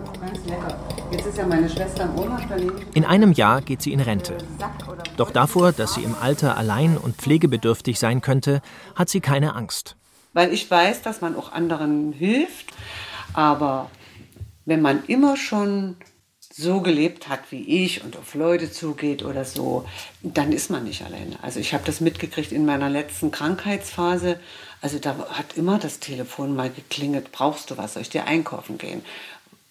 In 2.94 3.04
einem 3.04 3.34
Jahr 3.34 3.62
geht 3.62 3.82
sie 3.82 3.92
in 3.92 4.00
Rente. 4.00 4.38
Doch 5.18 5.32
davor, 5.32 5.74
dass 5.74 5.96
sie 5.96 6.04
im 6.04 6.16
Alter 6.22 6.56
allein 6.58 6.98
und 6.98 7.18
pflegebedürftig 7.18 8.00
sein 8.00 8.22
könnte, 8.22 8.62
hat 8.96 9.10
sie 9.10 9.20
keine 9.20 9.56
Angst 9.56 9.97
weil 10.38 10.54
ich 10.54 10.70
weiß, 10.70 11.02
dass 11.02 11.20
man 11.20 11.36
auch 11.36 11.52
anderen 11.52 12.14
hilft. 12.14 12.68
Aber 13.34 13.90
wenn 14.66 14.84
man 14.84 15.04
immer 15.08 15.36
schon 15.36 15.96
so 16.54 16.82
gelebt 16.82 17.28
hat 17.28 17.40
wie 17.50 17.86
ich 17.86 18.04
und 18.04 18.16
auf 18.18 18.36
Leute 18.36 18.72
zugeht 18.72 19.26
oder 19.26 19.46
so, 19.46 19.88
dann 20.22 20.52
ist 20.52 20.70
man 20.70 20.84
nicht 20.84 21.04
alleine. 21.04 21.42
Also 21.42 21.60
ich 21.60 21.74
habe 21.74 21.86
das 21.88 22.02
mitgekriegt 22.02 22.52
in 22.52 22.68
meiner 22.68 22.88
letzten 22.88 23.32
Krankheitsphase. 23.32 24.40
Also 24.80 25.00
da 25.00 25.18
hat 25.32 25.58
immer 25.58 25.80
das 25.80 26.00
Telefon 26.00 26.56
mal 26.56 26.70
geklingelt, 26.70 27.32
brauchst 27.32 27.72
du 27.72 27.78
was, 27.78 27.94
soll 27.94 28.04
ich 28.04 28.12
dir 28.12 28.26
einkaufen 28.26 28.78
gehen? 28.78 29.04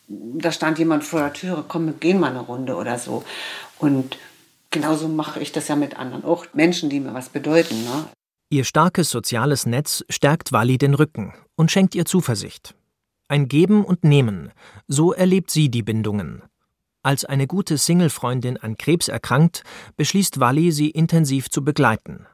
Da 0.09 0.51
stand 0.51 0.81
jemand 0.81 1.05
vor 1.05 1.21
der 1.21 1.33
Türe, 1.33 1.65
komm, 1.69 1.87
wir 1.87 1.93
gehen 1.93 2.19
mal 2.19 2.31
eine 2.31 2.41
Runde 2.41 2.75
oder 2.75 2.99
so. 2.99 3.23
Und 3.79 4.19
genauso 4.73 5.07
mache 5.07 5.39
ich 5.39 5.53
das 5.53 5.69
ja 5.69 5.77
mit 5.77 5.97
anderen, 5.97 6.25
auch 6.25 6.47
Menschen, 6.55 6.91
die 6.91 6.99
mir 6.99 7.15
was 7.15 7.29
bedeuten. 7.29 7.85
Ne? 7.85 8.07
Ihr 8.49 8.63
starkes 8.63 9.11
soziales 9.11 9.67
Netz 9.67 10.05
stärkt 10.09 10.53
Wally 10.53 10.79
den 10.79 10.95
Rücken 10.95 11.35
und 11.57 11.73
schenkt 11.73 11.97
ihr 11.97 12.05
Zuversicht. 12.05 12.77
Ein 13.27 13.49
Geben 13.49 13.85
und 13.85 14.05
Nehmen, 14.05 14.53
so 14.87 15.13
erlebt 15.13 15.51
sie 15.51 15.69
die 15.69 15.83
Bindungen. 15.83 16.43
Als 17.03 17.25
eine 17.25 17.49
gute 17.49 17.77
Single-Freundin 17.77 18.57
an 18.57 18.77
Krebs 18.77 19.09
erkrankt, 19.09 19.65
beschließt 19.97 20.39
Wally, 20.39 20.71
sie 20.71 20.91
intensiv 20.91 21.51
zu 21.51 21.65
begleiten. 21.65 22.27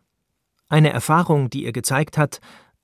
Eine 0.68 0.92
Erfahrung, 0.92 1.48
die 1.48 1.64
ihr 1.64 1.72
gezeigt 1.72 2.18
hat, 2.18 2.40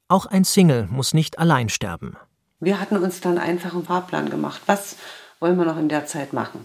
auch 0.08 0.24
ein 0.24 0.44
Single 0.44 0.86
muss 0.90 1.12
nicht 1.12 1.38
allein 1.38 1.68
sterben. 1.68 2.16
Wir 2.60 2.80
hatten 2.80 2.96
uns 2.96 3.20
dann 3.20 3.36
einfach 3.36 3.74
einen 3.74 3.84
Fahrplan 3.84 4.30
gemacht. 4.30 4.62
Was 4.64 4.96
wollen 5.38 5.58
wir 5.58 5.66
noch 5.66 5.76
in 5.76 5.90
der 5.90 6.06
Zeit 6.06 6.32
machen? 6.32 6.64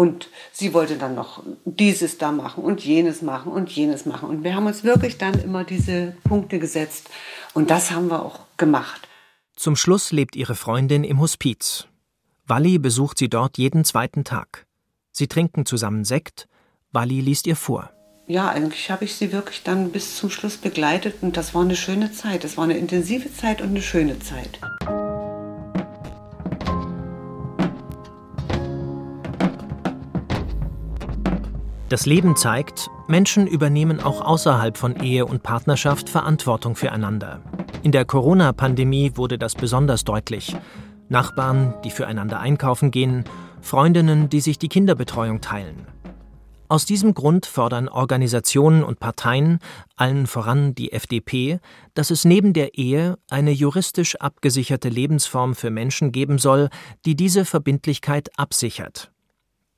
Und 0.00 0.30
sie 0.50 0.72
wollte 0.72 0.96
dann 0.96 1.14
noch 1.14 1.42
dieses 1.66 2.16
da 2.16 2.32
machen 2.32 2.64
und 2.64 2.82
jenes 2.82 3.20
machen 3.20 3.52
und 3.52 3.68
jenes 3.70 4.06
machen. 4.06 4.30
Und 4.30 4.44
wir 4.44 4.54
haben 4.54 4.64
uns 4.64 4.82
wirklich 4.82 5.18
dann 5.18 5.38
immer 5.38 5.62
diese 5.62 6.14
Punkte 6.24 6.58
gesetzt. 6.58 7.10
Und 7.52 7.70
das 7.70 7.90
haben 7.90 8.08
wir 8.08 8.24
auch 8.24 8.38
gemacht. 8.56 9.06
Zum 9.56 9.76
Schluss 9.76 10.10
lebt 10.10 10.36
ihre 10.36 10.54
Freundin 10.54 11.04
im 11.04 11.20
Hospiz. 11.20 11.86
Walli 12.46 12.78
besucht 12.78 13.18
sie 13.18 13.28
dort 13.28 13.58
jeden 13.58 13.84
zweiten 13.84 14.24
Tag. 14.24 14.64
Sie 15.12 15.28
trinken 15.28 15.66
zusammen 15.66 16.06
Sekt. 16.06 16.48
Walli 16.92 17.20
liest 17.20 17.46
ihr 17.46 17.56
vor. 17.56 17.90
Ja, 18.26 18.48
eigentlich 18.48 18.90
habe 18.90 19.04
ich 19.04 19.16
sie 19.16 19.32
wirklich 19.32 19.64
dann 19.64 19.90
bis 19.90 20.16
zum 20.16 20.30
Schluss 20.30 20.56
begleitet 20.56 21.16
und 21.20 21.36
das 21.36 21.52
war 21.54 21.60
eine 21.60 21.76
schöne 21.76 22.10
Zeit. 22.10 22.42
Das 22.44 22.56
war 22.56 22.64
eine 22.64 22.78
intensive 22.78 23.30
Zeit 23.34 23.60
und 23.60 23.68
eine 23.68 23.82
schöne 23.82 24.18
Zeit. 24.18 24.60
Das 31.90 32.06
Leben 32.06 32.36
zeigt, 32.36 32.88
Menschen 33.08 33.48
übernehmen 33.48 33.98
auch 34.00 34.20
außerhalb 34.20 34.78
von 34.78 35.02
Ehe 35.02 35.26
und 35.26 35.42
Partnerschaft 35.42 36.08
Verantwortung 36.08 36.76
füreinander. 36.76 37.40
In 37.82 37.90
der 37.90 38.04
Corona-Pandemie 38.04 39.16
wurde 39.16 39.38
das 39.38 39.56
besonders 39.56 40.04
deutlich. 40.04 40.56
Nachbarn, 41.08 41.74
die 41.82 41.90
füreinander 41.90 42.38
einkaufen 42.38 42.92
gehen, 42.92 43.24
Freundinnen, 43.60 44.28
die 44.28 44.40
sich 44.40 44.56
die 44.56 44.68
Kinderbetreuung 44.68 45.40
teilen. 45.40 45.88
Aus 46.68 46.84
diesem 46.84 47.12
Grund 47.12 47.44
fordern 47.46 47.88
Organisationen 47.88 48.84
und 48.84 49.00
Parteien, 49.00 49.58
allen 49.96 50.28
voran 50.28 50.76
die 50.76 50.92
FDP, 50.92 51.58
dass 51.94 52.12
es 52.12 52.24
neben 52.24 52.52
der 52.52 52.78
Ehe 52.78 53.18
eine 53.28 53.50
juristisch 53.50 54.14
abgesicherte 54.14 54.90
Lebensform 54.90 55.56
für 55.56 55.70
Menschen 55.70 56.12
geben 56.12 56.38
soll, 56.38 56.68
die 57.04 57.16
diese 57.16 57.44
Verbindlichkeit 57.44 58.30
absichert 58.38 59.10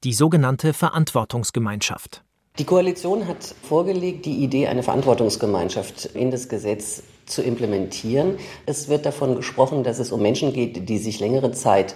die 0.05 0.13
sogenannte 0.13 0.73
Verantwortungsgemeinschaft. 0.73 2.23
Die 2.59 2.65
Koalition 2.65 3.29
hat 3.29 3.55
vorgelegt, 3.63 4.27
die 4.27 4.43
Idee, 4.43 4.67
eine 4.67 4.83
Verantwortungsgemeinschaft 4.83 6.07
in 6.07 6.31
das 6.31 6.49
Gesetz 6.49 7.03
zu 7.25 7.43
implementieren. 7.43 8.37
Es 8.67 8.89
wird 8.89 9.07
davon 9.07 9.37
gesprochen, 9.37 9.85
dass 9.85 9.99
es 9.99 10.13
um 10.13 10.21
Menschen 10.21 10.53
geht, 10.53 10.89
die 10.89 10.99
sich 10.99 11.19
längere 11.19 11.53
Zeit 11.53 11.95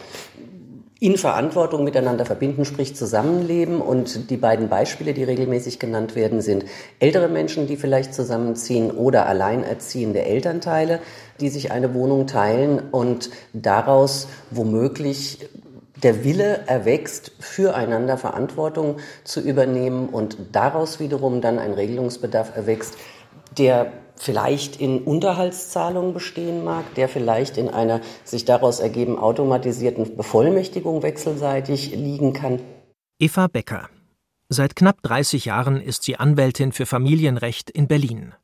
in 0.99 1.19
Verantwortung 1.19 1.85
miteinander 1.85 2.25
verbinden, 2.25 2.65
sprich 2.65 2.97
zusammenleben. 2.97 3.83
Und 3.83 4.31
die 4.31 4.39
beiden 4.39 4.71
Beispiele, 4.71 5.13
die 5.13 5.25
regelmäßig 5.25 5.79
genannt 5.79 6.17
werden, 6.17 6.41
sind 6.41 6.65
ältere 7.01 7.29
Menschen, 7.29 7.67
die 7.67 7.77
vielleicht 7.77 8.15
zusammenziehen 8.15 8.91
oder 8.91 9.27
alleinerziehende 9.27 10.23
Elternteile, 10.23 11.01
die 11.41 11.51
sich 11.51 11.71
eine 11.71 11.93
Wohnung 11.93 12.27
teilen 12.27 12.81
und 12.93 13.29
daraus 13.53 14.27
womöglich 14.51 15.41
der 16.03 16.25
Wille 16.25 16.65
erwächst, 16.67 17.33
füreinander 17.41 18.19
Verantwortung 18.19 18.99
zu 19.25 19.41
übernehmen 19.41 20.09
und 20.09 20.37
daraus 20.53 21.01
wiederum 21.01 21.41
dann 21.41 21.59
ein 21.59 21.73
Regelungsbedarf 21.73 22.55
erwächst, 22.57 22.97
der 23.57 23.93
vielleicht 24.17 24.81
in 24.81 25.03
Unterhaltszahlungen 25.03 26.15
bestehen 26.15 26.65
mag, 26.65 26.95
der 26.95 27.09
vielleicht 27.09 27.59
in 27.59 27.69
einer 27.69 28.01
sich 28.25 28.45
daraus 28.45 28.81
ergeben 28.81 29.19
automatisierten 29.19 30.17
Bevollmächtigung 30.17 31.03
wechselseitig 31.03 31.95
liegen 31.95 32.33
kann. 32.33 32.61
Eva 33.19 33.47
Becker. 33.47 33.89
Seit 34.49 34.77
knapp 34.77 35.03
30 35.03 35.47
Jahren 35.47 35.81
ist 35.81 36.05
sie 36.05 36.17
Anwältin 36.17 36.73
für 36.73 36.87
Familienrecht 36.87 37.71
in 37.71 37.89
Berlin. 37.89 38.35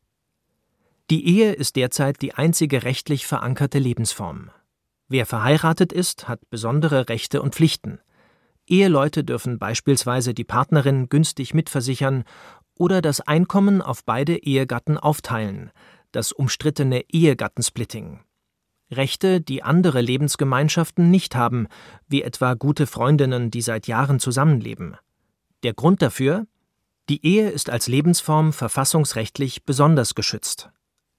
Die 1.11 1.27
Ehe 1.27 1.53
ist 1.53 1.77
derzeit 1.77 2.23
die 2.23 2.35
einzige 2.35 2.85
rechtlich 2.85 3.27
verankerte 3.27 3.79
Lebensform. 3.79 4.51
Wer 5.13 5.27
verheiratet 5.27 5.93
ist, 5.93 6.27
hat 6.27 6.49
besondere 6.49 7.11
Rechte 7.11 7.43
und 7.43 7.55
Pflichten. 7.55 7.99
Eheleute 8.67 9.25
dürfen 9.25 9.59
beispielsweise 9.59 10.33
die 10.33 10.43
Partnerin 10.43 11.11
günstig 11.11 11.53
mitversichern 11.53 12.25
oder 12.79 13.03
das 13.03 13.21
Einkommen 13.21 13.83
auf 13.83 14.07
beide 14.07 14.39
Ehegatten 14.39 14.97
aufteilen, 14.97 15.71
das 16.13 16.33
umstrittene 16.33 17.05
Ehegattensplitting. 17.11 18.21
Rechte, 18.91 19.43
die 19.43 19.63
andere 19.63 20.01
Lebensgemeinschaften 20.01 21.11
nicht 21.11 21.37
haben, 21.37 21.67
wie 22.09 22.23
etwa 22.23 22.55
gute 22.55 22.87
Freundinnen, 22.87 23.51
die 23.51 23.61
seit 23.61 23.87
Jahren 23.87 24.19
zusammenleben. 24.19 24.97
Der 25.63 25.75
Grund 25.75 26.01
dafür? 26.01 26.47
Die 27.11 27.23
Ehe 27.23 27.51
ist 27.51 27.69
als 27.69 27.87
Lebensform 27.87 28.55
verfassungsrechtlich 28.55 29.65
besonders 29.67 30.15
geschützt. 30.15 30.71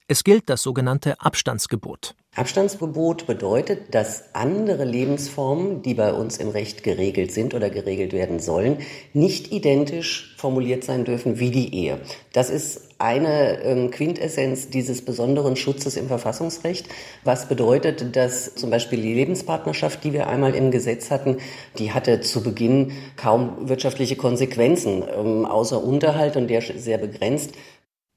Es 0.06 0.22
gilt 0.22 0.50
das 0.50 0.60
sogenannte 0.60 1.18
Abstandsgebot. 1.18 2.14
Abstandsgebot 2.36 3.26
bedeutet, 3.26 3.94
dass 3.94 4.34
andere 4.34 4.84
Lebensformen, 4.84 5.80
die 5.80 5.94
bei 5.94 6.12
uns 6.12 6.36
im 6.36 6.48
Recht 6.48 6.82
geregelt 6.82 7.32
sind 7.32 7.54
oder 7.54 7.70
geregelt 7.70 8.12
werden 8.12 8.38
sollen, 8.38 8.78
nicht 9.14 9.50
identisch 9.50 10.34
formuliert 10.36 10.84
sein 10.84 11.06
dürfen 11.06 11.38
wie 11.38 11.50
die 11.50 11.74
Ehe. 11.74 12.00
Das 12.34 12.50
ist 12.50 12.94
eine 12.98 13.62
ähm, 13.62 13.90
Quintessenz 13.90 14.68
dieses 14.68 15.04
besonderen 15.04 15.56
Schutzes 15.56 15.96
im 15.96 16.08
Verfassungsrecht, 16.08 16.86
was 17.22 17.48
bedeutet, 17.48 18.14
dass 18.14 18.54
zum 18.54 18.70
Beispiel 18.70 19.00
die 19.00 19.14
Lebenspartnerschaft, 19.14 20.04
die 20.04 20.12
wir 20.12 20.28
einmal 20.28 20.54
im 20.54 20.70
Gesetz 20.70 21.10
hatten, 21.10 21.38
die 21.78 21.92
hatte 21.92 22.20
zu 22.20 22.42
Beginn 22.42 22.92
kaum 23.16 23.68
wirtschaftliche 23.68 24.16
Konsequenzen, 24.16 25.02
ähm, 25.16 25.46
außer 25.46 25.82
Unterhalt 25.82 26.36
und 26.36 26.48
der 26.48 26.62
sehr 26.62 26.98
begrenzt. 26.98 27.52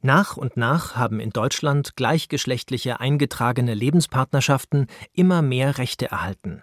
Nach 0.02 0.38
und 0.38 0.58
nach 0.58 0.96
haben 0.96 1.20
in 1.20 1.32
Deutschland 1.32 1.96
gleichgeschlechtliche 1.96 3.00
eingetragene 3.00 3.74
Lebenspartnerschaften 3.74 4.88
immer 5.14 5.42
mehr 5.42 5.80
Rechte 5.80 6.12
erhalten. 6.12 6.62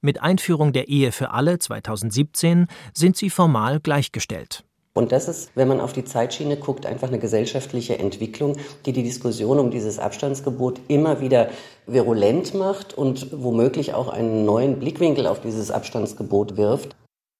Mit 0.00 0.22
Einführung 0.22 0.72
der 0.72 0.88
Ehe 0.88 1.12
für 1.12 1.30
alle 1.30 1.58
2017 1.58 2.66
sind 2.94 3.16
sie 3.16 3.30
formal 3.30 3.78
gleichgestellt. 3.78 4.64
Und 4.94 5.12
das 5.12 5.28
ist, 5.28 5.52
wenn 5.54 5.68
man 5.68 5.80
auf 5.80 5.92
die 5.92 6.04
Zeitschiene 6.04 6.56
guckt, 6.56 6.84
einfach 6.84 7.08
eine 7.08 7.18
gesellschaftliche 7.18 7.98
Entwicklung, 7.98 8.56
die 8.84 8.92
die 8.92 9.02
Diskussion 9.02 9.58
um 9.58 9.70
dieses 9.70 9.98
Abstandsgebot 9.98 10.80
immer 10.88 11.20
wieder 11.20 11.50
virulent 11.86 12.54
macht 12.54 12.92
und 12.92 13.28
womöglich 13.32 13.94
auch 13.94 14.08
einen 14.08 14.44
neuen 14.44 14.78
Blickwinkel 14.78 15.26
auf 15.26 15.40
dieses 15.40 15.70
Abstandsgebot 15.70 16.56
wirft. 16.56 16.96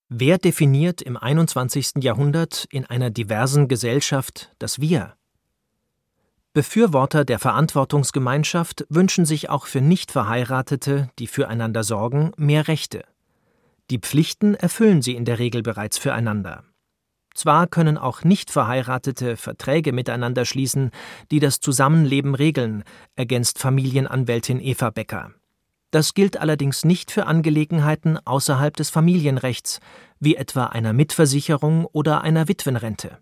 Wer 0.09 0.39
definiert 0.39 1.03
im 1.03 1.17
21. 1.17 1.93
Jahrhundert 2.01 2.67
in 2.71 2.87
einer 2.87 3.11
diversen 3.11 3.69
Gesellschaft 3.69 4.53
das 4.59 4.81
Wir? 4.81 5.15
Befürworter 6.55 7.25
der 7.25 7.39
Verantwortungsgemeinschaft 7.39 8.85
wünschen 8.91 9.25
sich 9.25 9.49
auch 9.49 9.65
für 9.65 9.81
Nichtverheiratete, 9.81 11.09
die 11.19 11.27
füreinander 11.27 11.83
sorgen, 11.83 12.33
mehr 12.37 12.69
Rechte. 12.69 13.05
Die 13.91 13.99
Pflichten 13.99 14.55
erfüllen 14.55 15.01
sie 15.01 15.15
in 15.15 15.25
der 15.25 15.39
Regel 15.39 15.63
bereits 15.63 15.97
füreinander. 15.97 16.65
Zwar 17.35 17.67
können 17.67 17.97
auch 17.97 18.23
Nichtverheiratete 18.23 19.39
Verträge 19.39 19.93
miteinander 19.93 20.45
schließen, 20.45 20.91
die 21.31 21.41
das 21.41 21.61
Zusammenleben 21.61 22.35
regeln, 22.35 22.85
ergänzt 23.17 23.59
Familienanwältin 23.59 24.61
Eva 24.61 24.91
Becker. 24.91 25.31
Das 25.91 26.13
gilt 26.13 26.39
allerdings 26.39 26.85
nicht 26.85 27.11
für 27.11 27.27
Angelegenheiten 27.27 28.19
außerhalb 28.27 28.77
des 28.77 28.91
Familienrechts, 28.91 29.81
wie 30.21 30.37
etwa 30.37 30.67
einer 30.67 30.93
Mitversicherung 30.93 31.87
oder 31.87 32.21
einer 32.21 32.47
Witwenrente. 32.49 33.19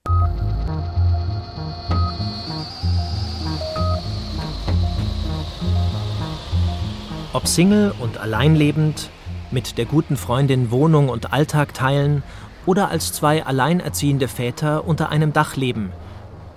Ob 7.33 7.47
Single 7.47 7.95
und 8.01 8.19
alleinlebend, 8.19 9.09
mit 9.53 9.79
der 9.79 9.85
guten 9.85 10.17
Freundin 10.17 10.73
Wohnung 10.73 11.09
und 11.09 11.33
Alltag 11.33 11.75
teilen 11.75 12.25
oder 12.67 12.89
als 12.89 13.13
zwei 13.13 13.47
alleinerziehende 13.47 14.27
Väter 14.27 14.85
unter 14.85 15.11
einem 15.11 15.33
Dach 15.33 15.55
leben. 15.55 15.93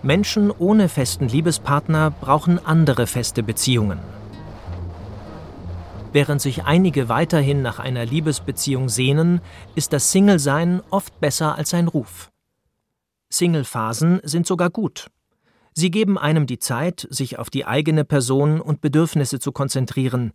Menschen 0.02 0.50
ohne 0.50 0.90
festen 0.90 1.28
Liebespartner 1.28 2.10
brauchen 2.10 2.58
andere 2.66 3.06
feste 3.06 3.44
Beziehungen. 3.44 4.00
Während 6.12 6.42
sich 6.42 6.64
einige 6.64 7.08
weiterhin 7.08 7.62
nach 7.62 7.78
einer 7.78 8.06
Liebesbeziehung 8.06 8.90
sehnen, 8.90 9.42
ist 9.76 9.94
das 9.94 10.12
Single-Sein 10.12 10.82
oft 10.90 11.20
besser 11.20 11.56
als 11.56 11.70
sein 11.70 11.88
Ruf. 11.88 12.32
Single-Phasen 13.32 14.22
sind 14.24 14.48
sogar 14.48 14.72
gut. 14.72 15.08
Sie 15.76 15.92
geben 15.92 16.18
einem 16.18 16.48
die 16.48 16.60
Zeit, 16.60 17.08
sich 17.10 17.38
auf 17.38 17.50
die 17.50 17.66
eigene 17.66 18.06
Person 18.06 18.60
und 18.60 18.82
Bedürfnisse 18.82 19.40
zu 19.40 19.52
konzentrieren, 19.52 20.34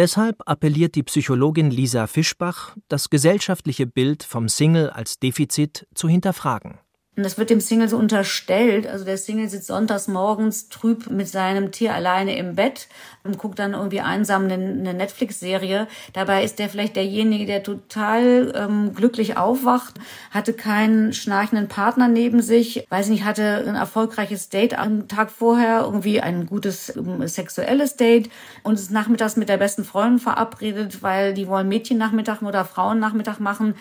Deshalb 0.00 0.40
appelliert 0.46 0.94
die 0.94 1.02
Psychologin 1.02 1.70
Lisa 1.70 2.06
Fischbach, 2.06 2.74
das 2.88 3.10
gesellschaftliche 3.10 3.86
Bild 3.86 4.22
vom 4.22 4.48
Single 4.48 4.88
als 4.88 5.18
Defizit 5.18 5.86
zu 5.92 6.08
hinterfragen 6.08 6.78
und 7.20 7.24
das 7.24 7.36
wird 7.36 7.50
dem 7.50 7.60
Single 7.60 7.86
so 7.86 7.98
unterstellt. 7.98 8.86
Also 8.86 9.04
der 9.04 9.18
Single 9.18 9.46
sitzt 9.50 9.66
sonntags 9.66 10.08
morgens 10.08 10.70
trüb 10.70 11.10
mit 11.10 11.28
seinem 11.28 11.70
Tier 11.70 11.92
alleine 11.92 12.34
im 12.38 12.54
Bett 12.54 12.88
und 13.24 13.36
guckt 13.36 13.58
dann 13.58 13.74
irgendwie 13.74 14.00
einsam 14.00 14.44
eine, 14.44 14.54
eine 14.54 14.94
Netflix-Serie. 14.94 15.86
Dabei 16.14 16.42
ist 16.42 16.58
der 16.58 16.70
vielleicht 16.70 16.96
derjenige, 16.96 17.44
der 17.44 17.62
total 17.62 18.54
ähm, 18.56 18.94
glücklich 18.94 19.36
aufwacht, 19.36 19.96
hatte 20.30 20.54
keinen 20.54 21.12
schnarchenden 21.12 21.68
Partner 21.68 22.08
neben 22.08 22.40
sich, 22.40 22.86
weiß 22.88 23.10
nicht, 23.10 23.24
hatte 23.26 23.66
ein 23.68 23.74
erfolgreiches 23.74 24.48
Date 24.48 24.78
am 24.78 25.06
Tag 25.06 25.30
vorher, 25.30 25.82
irgendwie 25.82 26.22
ein 26.22 26.46
gutes 26.46 26.96
ähm, 26.96 27.28
sexuelles 27.28 27.96
Date 27.96 28.30
und 28.62 28.76
ist 28.76 28.90
nachmittags 28.90 29.36
mit 29.36 29.50
der 29.50 29.58
besten 29.58 29.84
Freundin 29.84 30.20
verabredet, 30.20 31.02
weil 31.02 31.34
die 31.34 31.48
wollen 31.48 31.68
Mädchennachmittag 31.68 32.40
oder 32.40 32.64
Frauennachmittag 32.64 33.40
machen. 33.40 33.74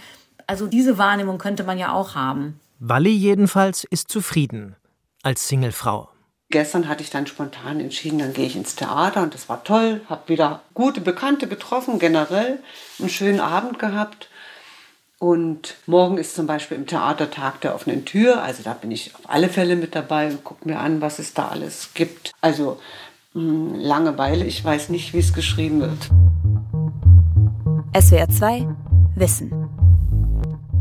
Also 0.46 0.68
diese 0.68 0.98
Wahrnehmung 0.98 1.38
könnte 1.38 1.64
man 1.64 1.78
ja 1.78 1.94
auch 1.94 2.16
haben. 2.16 2.60
Walli 2.82 3.12
jedenfalls 3.12 3.84
ist 3.84 4.10
zufrieden 4.10 4.78
als 5.22 5.50
Singlefrau. 5.50 6.10
Gestern 6.50 6.88
hatte 6.88 7.04
ich 7.04 7.10
dann 7.10 7.28
spontan 7.28 7.82
entschieden, 7.82 8.20
dann 8.20 8.34
gehe 8.34 8.46
ich 8.46 8.56
ins 8.56 8.76
Theater 8.76 9.22
und 9.22 9.34
das 9.34 9.50
war 9.50 9.66
toll. 9.66 10.00
Habe 10.10 10.30
wieder 10.30 10.62
gute 10.74 11.02
Bekannte 11.02 11.48
getroffen, 11.48 12.00
generell 12.00 12.60
einen 12.98 13.10
schönen 13.10 13.42
Abend 13.42 13.80
gehabt. 13.80 14.30
Und 15.20 15.76
morgen 15.88 16.18
ist 16.18 16.34
zum 16.34 16.48
Beispiel 16.48 16.78
im 16.78 16.88
Theater 16.88 17.30
Tag 17.30 17.60
der 17.60 17.76
offenen 17.76 18.06
Tür. 18.06 18.42
Also 18.42 18.64
da 18.64 18.72
bin 18.74 18.92
ich 18.92 19.14
auf 19.14 19.30
alle 19.30 19.50
Fälle 19.50 19.76
mit 19.76 19.94
dabei 19.94 20.28
und 20.28 20.46
gucke 20.46 20.66
mir 20.66 20.80
an, 20.80 21.02
was 21.02 21.20
es 21.20 21.34
da 21.34 21.50
alles 21.50 21.90
gibt. 21.94 22.32
Also 22.40 22.80
mh, 23.34 23.42
hm, 23.42 23.76
Langeweile, 23.76 24.46
ich 24.46 24.64
weiß 24.64 24.88
nicht, 24.88 25.14
wie 25.14 25.20
es 25.20 25.34
geschrieben 25.34 25.82
wird. 25.82 26.10
SWR 28.02 28.30
2 28.30 28.68
Wissen. 29.16 29.52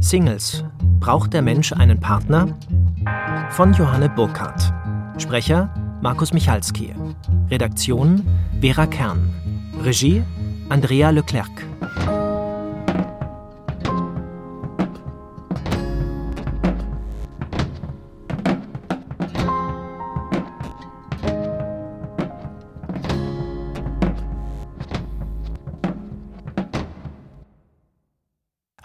Singles 0.01 0.63
Braucht 1.01 1.33
der 1.33 1.43
Mensch 1.43 1.73
einen 1.73 2.01
Partner? 2.01 2.49
Von 3.51 3.73
Johanne 3.73 4.09
Burkhardt. 4.09 4.73
Sprecher 5.17 5.73
Markus 6.03 6.33
Michalski. 6.33 6.93
Redaktion 7.51 8.27
Vera 8.61 8.87
Kern. 8.87 9.33
Regie 9.83 10.23
Andrea 10.69 11.11
Leclerc. 11.11 11.51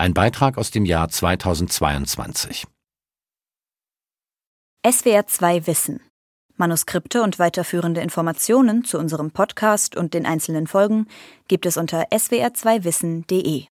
Ein 0.04 0.14
Beitrag 0.14 0.58
aus 0.58 0.70
dem 0.70 0.84
Jahr 0.84 1.08
2022. 1.08 2.68
SWR 4.86 5.28
2 5.28 5.66
Wissen. 5.66 6.02
Manuskripte 6.58 7.24
und 7.24 7.40
weiterführende 7.40 8.02
Informationen 8.02 8.84
zu 8.84 9.00
unserem 9.00 9.32
Podcast 9.32 9.96
und 9.96 10.14
den 10.14 10.26
einzelnen 10.26 10.68
Folgen 10.68 11.08
gibt 11.48 11.66
es 11.66 11.78
unter 11.78 12.10
swr2wissen.de. 12.12 13.68